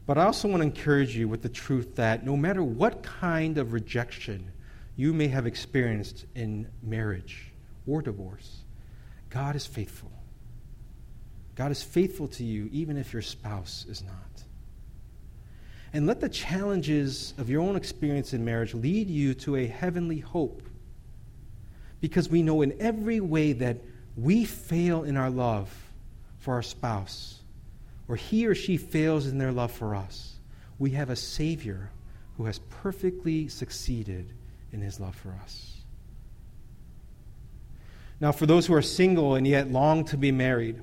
[0.05, 3.57] But I also want to encourage you with the truth that no matter what kind
[3.57, 4.51] of rejection
[4.97, 7.53] you may have experienced in marriage
[7.85, 8.63] or divorce,
[9.29, 10.11] God is faithful.
[11.55, 14.13] God is faithful to you even if your spouse is not.
[15.93, 20.19] And let the challenges of your own experience in marriage lead you to a heavenly
[20.19, 20.63] hope
[22.01, 23.77] because we know in every way that
[24.15, 25.69] we fail in our love
[26.39, 27.39] for our spouse,
[28.07, 30.35] or he or she fails in their love for us,
[30.79, 31.91] we have a Savior
[32.37, 34.31] who has perfectly succeeded
[34.71, 35.77] in his love for us.
[38.19, 40.81] Now, for those who are single and yet long to be married,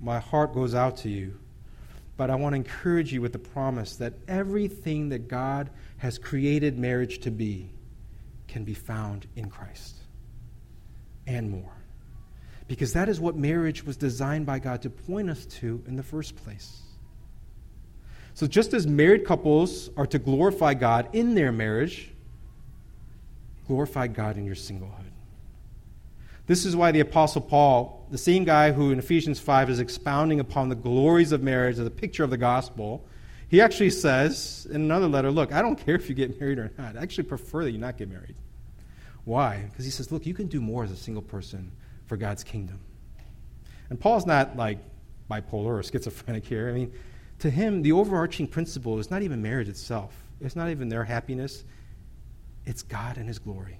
[0.00, 1.38] my heart goes out to you.
[2.16, 6.78] But I want to encourage you with the promise that everything that God has created
[6.78, 7.70] marriage to be
[8.48, 9.96] can be found in Christ
[11.26, 11.72] and more.
[12.68, 16.02] Because that is what marriage was designed by God to point us to in the
[16.02, 16.82] first place.
[18.34, 22.12] So, just as married couples are to glorify God in their marriage,
[23.66, 25.10] glorify God in your singlehood.
[26.46, 30.38] This is why the Apostle Paul, the same guy who in Ephesians 5 is expounding
[30.38, 33.04] upon the glories of marriage as a picture of the gospel,
[33.48, 36.70] he actually says in another letter, Look, I don't care if you get married or
[36.78, 36.96] not.
[36.96, 38.36] I actually prefer that you not get married.
[39.24, 39.66] Why?
[39.70, 41.72] Because he says, Look, you can do more as a single person
[42.06, 42.78] for God's kingdom.
[43.90, 44.78] And Paul's not like
[45.30, 46.68] bipolar or schizophrenic here.
[46.68, 46.92] I mean,
[47.40, 51.64] to him, the overarching principle is not even marriage itself, it's not even their happiness,
[52.66, 53.78] it's God and his glory.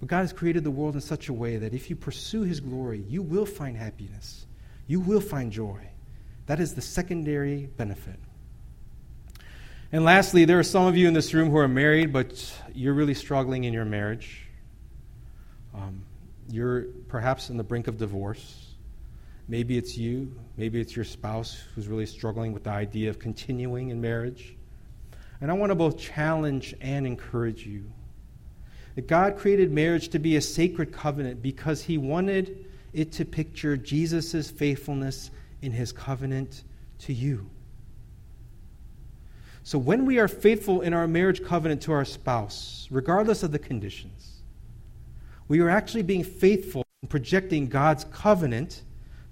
[0.00, 2.60] But God has created the world in such a way that if you pursue His
[2.60, 4.46] glory, you will find happiness.
[4.86, 5.80] You will find joy.
[6.46, 8.18] That is the secondary benefit.
[9.90, 12.94] And lastly, there are some of you in this room who are married, but you're
[12.94, 14.46] really struggling in your marriage.
[15.74, 16.02] Um,
[16.50, 18.66] you're perhaps on the brink of divorce.
[19.48, 23.88] Maybe it's you, maybe it's your spouse who's really struggling with the idea of continuing
[23.88, 24.57] in marriage.
[25.40, 27.92] And I want to both challenge and encourage you
[28.94, 33.76] that God created marriage to be a sacred covenant because he wanted it to picture
[33.76, 35.30] Jesus' faithfulness
[35.62, 36.64] in his covenant
[37.00, 37.48] to you.
[39.62, 43.58] So when we are faithful in our marriage covenant to our spouse, regardless of the
[43.58, 44.40] conditions,
[45.46, 48.82] we are actually being faithful in projecting God's covenant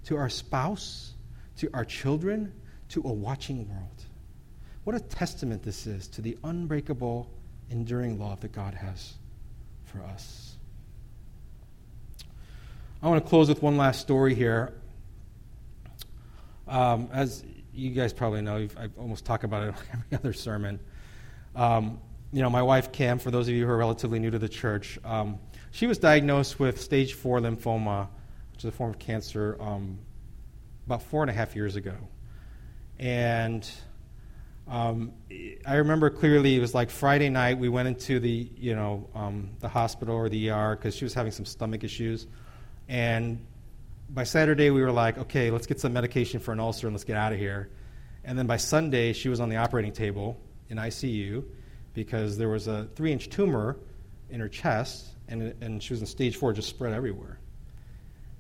[0.05, 1.15] to our spouse,
[1.57, 2.53] to our children,
[2.91, 3.96] to a watching world.
[4.87, 7.29] What a testament this is to the unbreakable,
[7.71, 9.15] enduring love that God has
[9.83, 10.55] for us.
[13.03, 14.75] I want to close with one last story here.
[16.69, 20.79] Um, as you guys probably know, I almost talk about it every other sermon.
[21.57, 21.99] Um,
[22.33, 24.49] you know, my wife Cam, for those of you who are relatively new to the
[24.49, 25.41] church, um,
[25.73, 28.07] she was diagnosed with stage four lymphoma,
[28.53, 29.99] which is a form of cancer, um,
[30.87, 31.97] about four and a half years ago.
[33.01, 33.69] And
[34.69, 35.13] um,
[35.65, 37.59] I remember clearly it was like Friday night.
[37.59, 41.15] We went into the you know um, the hospital or the ER because she was
[41.15, 42.27] having some stomach issues,
[42.89, 43.45] and
[44.11, 47.05] by Saturday we were like, okay, let's get some medication for an ulcer and let's
[47.05, 47.71] get out of here.
[48.25, 51.45] And then by Sunday she was on the operating table in ICU
[51.95, 53.77] because there was a three-inch tumor
[54.31, 57.39] in her chest, and and she was in stage four, just spread everywhere.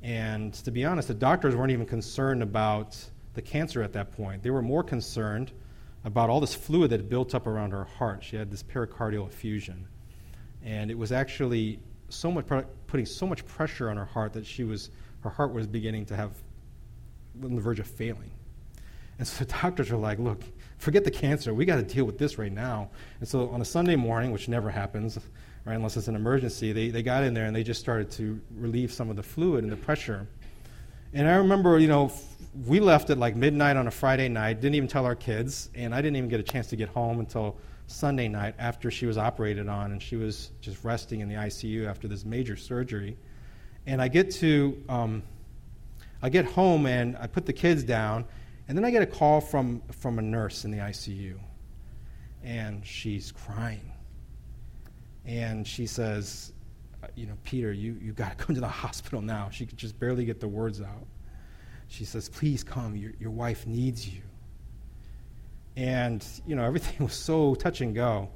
[0.03, 2.97] And to be honest, the doctors weren't even concerned about
[3.35, 4.43] the cancer at that point.
[4.43, 5.53] They were more concerned
[6.07, 8.23] about all this fluid that built up around her heart.
[8.23, 9.89] She had this pericardial effusion.
[10.63, 12.47] And it was actually so much
[12.87, 14.91] putting so much pressure on her heart that she was
[15.23, 16.31] her heart was beginning to have
[17.43, 18.31] on the verge of failing.
[19.19, 20.45] And so the doctors are like, look,
[20.79, 21.53] forget the cancer.
[21.53, 22.91] We got to deal with this right now.
[23.19, 25.19] And so on a Sunday morning, which never happens,
[25.65, 28.41] right, unless it's an emergency, they, they got in there and they just started to
[28.55, 30.29] relieve some of the fluid and the pressure.
[31.17, 32.13] And I remember, you know,
[32.67, 35.95] we left at like midnight on a Friday night, didn't even tell our kids, and
[35.95, 37.57] I didn't even get a chance to get home until
[37.87, 41.89] Sunday night after she was operated on, and she was just resting in the ICU
[41.89, 43.17] after this major surgery.
[43.87, 45.23] And I get to, um,
[46.21, 48.27] I get home and I put the kids down,
[48.69, 51.39] and then I get a call from, from a nurse in the ICU,
[52.45, 53.91] and she's crying.
[55.25, 56.53] And she says,
[57.17, 59.51] you know, Peter, you, you got to come to the hospital now.
[59.51, 61.07] She could just barely get the words out
[61.89, 64.23] she says, Please come, your, your wife needs you.
[65.77, 68.29] And, you know, everything was so touch and go.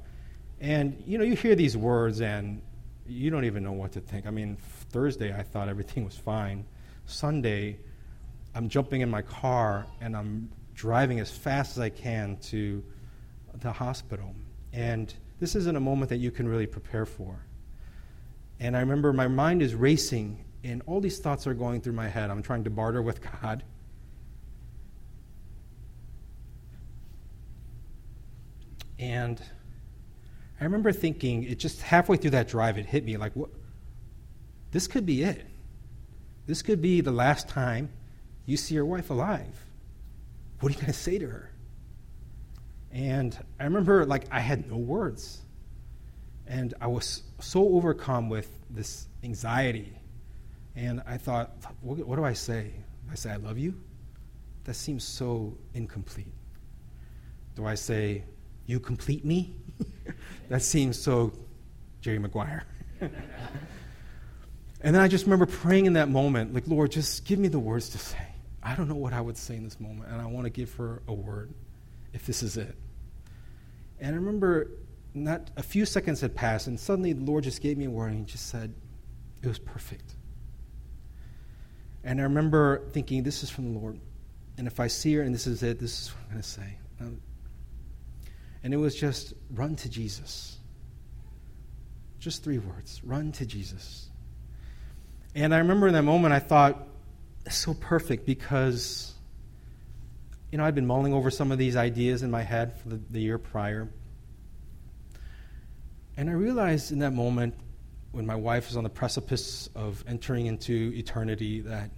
[0.59, 2.61] And, you know, you hear these words and
[3.07, 4.27] you don't even know what to think.
[4.27, 4.57] I mean,
[4.91, 6.65] Thursday I thought everything was fine.
[7.07, 7.77] Sunday,
[8.53, 12.83] I'm jumping in my car and I'm driving as fast as I can to
[13.55, 14.33] the hospital.
[14.71, 17.35] And this isn't a moment that you can really prepare for.
[18.61, 22.07] And I remember my mind is racing and all these thoughts are going through my
[22.07, 22.29] head.
[22.29, 23.63] I'm trying to barter with God.
[28.99, 29.41] And
[30.59, 33.49] I remember thinking, it just halfway through that drive, it hit me like, what?
[34.69, 35.43] This could be it.
[36.45, 37.89] This could be the last time
[38.45, 39.65] you see your wife alive.
[40.59, 41.51] What are you going to say to her?
[42.91, 45.41] And I remember, like, I had no words.
[46.51, 49.93] And I was so overcome with this anxiety
[50.75, 52.71] and I thought, what, what do I say?
[53.09, 53.73] I say, I love you?
[54.65, 56.33] That seems so incomplete.
[57.55, 58.25] Do I say,
[58.65, 59.55] You complete me?
[60.49, 61.31] that seems so
[62.01, 62.65] Jerry Maguire.
[63.01, 63.11] and
[64.81, 67.87] then I just remember praying in that moment, like, Lord, just give me the words
[67.89, 68.27] to say.
[68.61, 70.73] I don't know what I would say in this moment, and I want to give
[70.75, 71.53] her a word
[72.11, 72.75] if this is it.
[74.01, 74.67] And I remember
[75.13, 78.19] not a few seconds had passed, and suddenly the Lord just gave me a and
[78.19, 78.73] He just said,
[79.41, 80.15] It was perfect.
[82.03, 83.99] And I remember thinking, This is from the Lord.
[84.57, 86.47] And if I see her and this is it, this is what I'm going to
[86.47, 86.77] say.
[86.99, 87.21] Um,
[88.63, 90.57] and it was just run to Jesus.
[92.19, 94.09] Just three words run to Jesus.
[95.33, 96.87] And I remember in that moment, I thought,
[97.45, 99.13] it's so perfect because,
[100.51, 102.99] you know, I'd been mulling over some of these ideas in my head for the,
[103.09, 103.89] the year prior.
[106.17, 107.53] And I realized in that moment,
[108.11, 111.89] when my wife was on the precipice of entering into eternity, that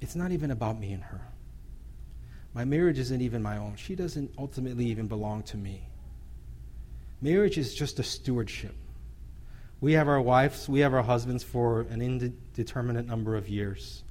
[0.00, 1.20] it's not even about me and her.
[2.54, 3.76] My marriage isn't even my own.
[3.76, 5.88] She doesn't ultimately even belong to me.
[7.20, 8.74] Marriage is just a stewardship.
[9.80, 14.02] We have our wives, we have our husbands for an indeterminate number of years.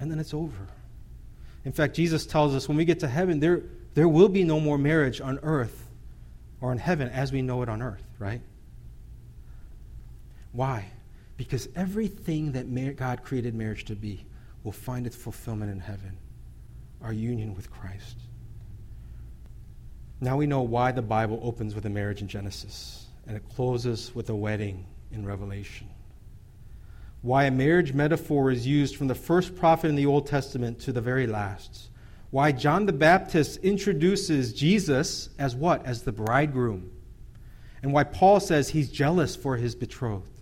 [0.00, 0.68] And then it's over.
[1.64, 3.62] In fact, Jesus tells us when we get to heaven, there,
[3.94, 5.83] there will be no more marriage on earth
[6.64, 8.40] or in heaven as we know it on earth, right?
[10.52, 10.86] Why?
[11.36, 14.24] Because everything that God created marriage to be
[14.62, 16.16] will find its fulfillment in heaven
[17.02, 18.16] our union with Christ.
[20.22, 24.14] Now we know why the Bible opens with a marriage in Genesis and it closes
[24.14, 25.86] with a wedding in Revelation.
[27.20, 30.92] Why a marriage metaphor is used from the first prophet in the Old Testament to
[30.92, 31.90] the very last.
[32.34, 35.86] Why John the Baptist introduces Jesus as what?
[35.86, 36.90] As the bridegroom.
[37.80, 40.40] And why Paul says he's jealous for his betrothed.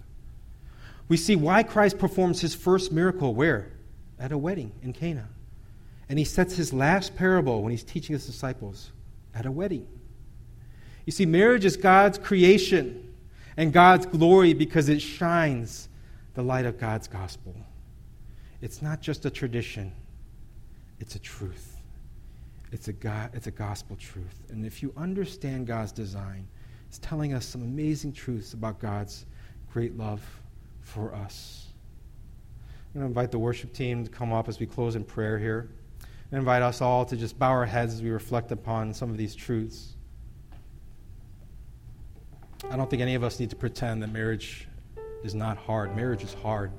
[1.08, 3.72] We see why Christ performs his first miracle where?
[4.18, 5.28] At a wedding in Cana.
[6.08, 8.90] And he sets his last parable when he's teaching his disciples
[9.34, 9.86] at a wedding.
[11.04, 13.12] You see, marriage is God's creation
[13.54, 15.90] and God's glory because it shines
[16.32, 17.54] the light of God's gospel.
[18.62, 19.92] It's not just a tradition,
[20.98, 21.71] it's a truth.
[22.72, 22.94] It's a,
[23.34, 24.42] it's a gospel truth.
[24.48, 26.48] And if you understand God's design,
[26.88, 29.26] it's telling us some amazing truths about God's
[29.72, 30.22] great love
[30.80, 31.66] for us.
[32.94, 35.38] I'm going to invite the worship team to come up as we close in prayer
[35.38, 35.68] here
[36.30, 39.18] and invite us all to just bow our heads as we reflect upon some of
[39.18, 39.96] these truths.
[42.70, 44.66] I don't think any of us need to pretend that marriage
[45.24, 45.94] is not hard.
[45.94, 46.72] Marriage is hard.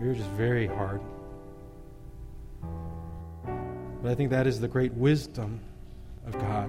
[0.00, 1.00] Marriage is very hard.
[4.02, 5.60] But I think that is the great wisdom
[6.26, 6.68] of God.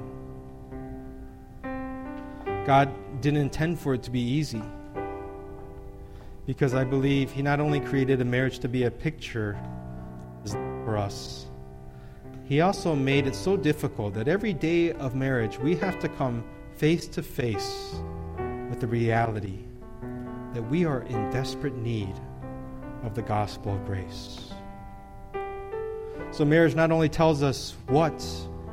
[2.66, 2.90] God
[3.22, 4.62] didn't intend for it to be easy
[6.46, 9.58] because I believe He not only created a marriage to be a picture
[10.86, 11.48] for us,
[12.46, 16.44] he also made it so difficult that every day of marriage we have to come
[16.76, 17.96] face to face
[18.70, 19.60] with the reality
[20.54, 22.14] that we are in desperate need
[23.04, 24.53] of the gospel of grace.
[26.32, 28.26] So, marriage not only tells us what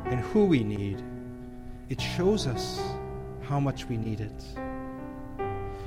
[0.07, 1.03] and who we need,
[1.89, 2.81] it shows us
[3.43, 4.45] how much we need it.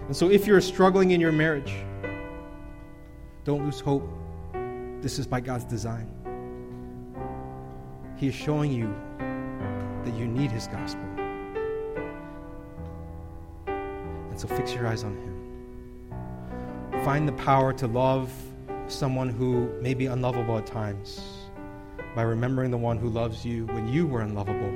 [0.08, 1.74] And so, if you're struggling in your marriage,
[3.43, 4.08] don't lose hope.
[5.01, 6.08] This is by God's design.
[8.16, 8.93] He is showing you
[10.06, 11.04] that you need His gospel.
[13.68, 17.04] And so fix your eyes on Him.
[17.04, 18.32] Find the power to love
[18.88, 21.43] someone who may be unlovable at times
[22.16, 24.72] by remembering the one who loves you when you were unlovable.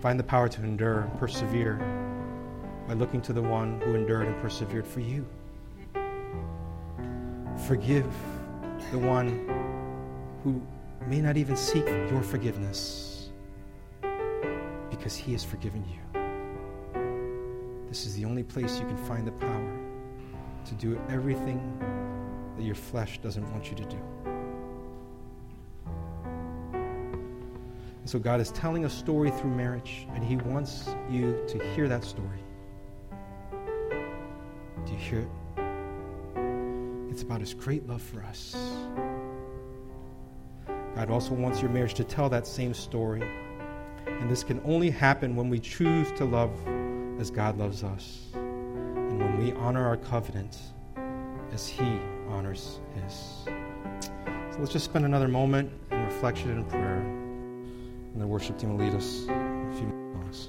[0.00, 1.76] Find the power to endure and persevere
[2.86, 5.26] by looking to the one who endured and persevered for you.
[7.66, 8.06] Forgive
[8.92, 9.48] the one
[10.44, 10.62] who
[11.08, 13.30] may not even seek your forgiveness
[14.90, 15.98] because he has forgiven you.
[17.88, 19.78] This is the only place you can find the power
[20.66, 21.60] to do everything
[22.56, 23.98] that your flesh doesn't want you to do.
[28.06, 31.88] And so God is telling a story through marriage, and He wants you to hear
[31.88, 32.38] that story.
[34.84, 35.28] Do you hear it?
[37.10, 38.54] It's about His great love for us.
[40.94, 43.28] God also wants your marriage to tell that same story.
[44.06, 46.52] And this can only happen when we choose to love
[47.18, 50.58] as God loves us and when we honor our covenant
[51.52, 51.98] as He
[52.28, 53.14] honors His.
[53.46, 57.25] So let's just spend another moment in reflection and prayer,
[58.16, 60.48] and the worship team will lead us a few moments.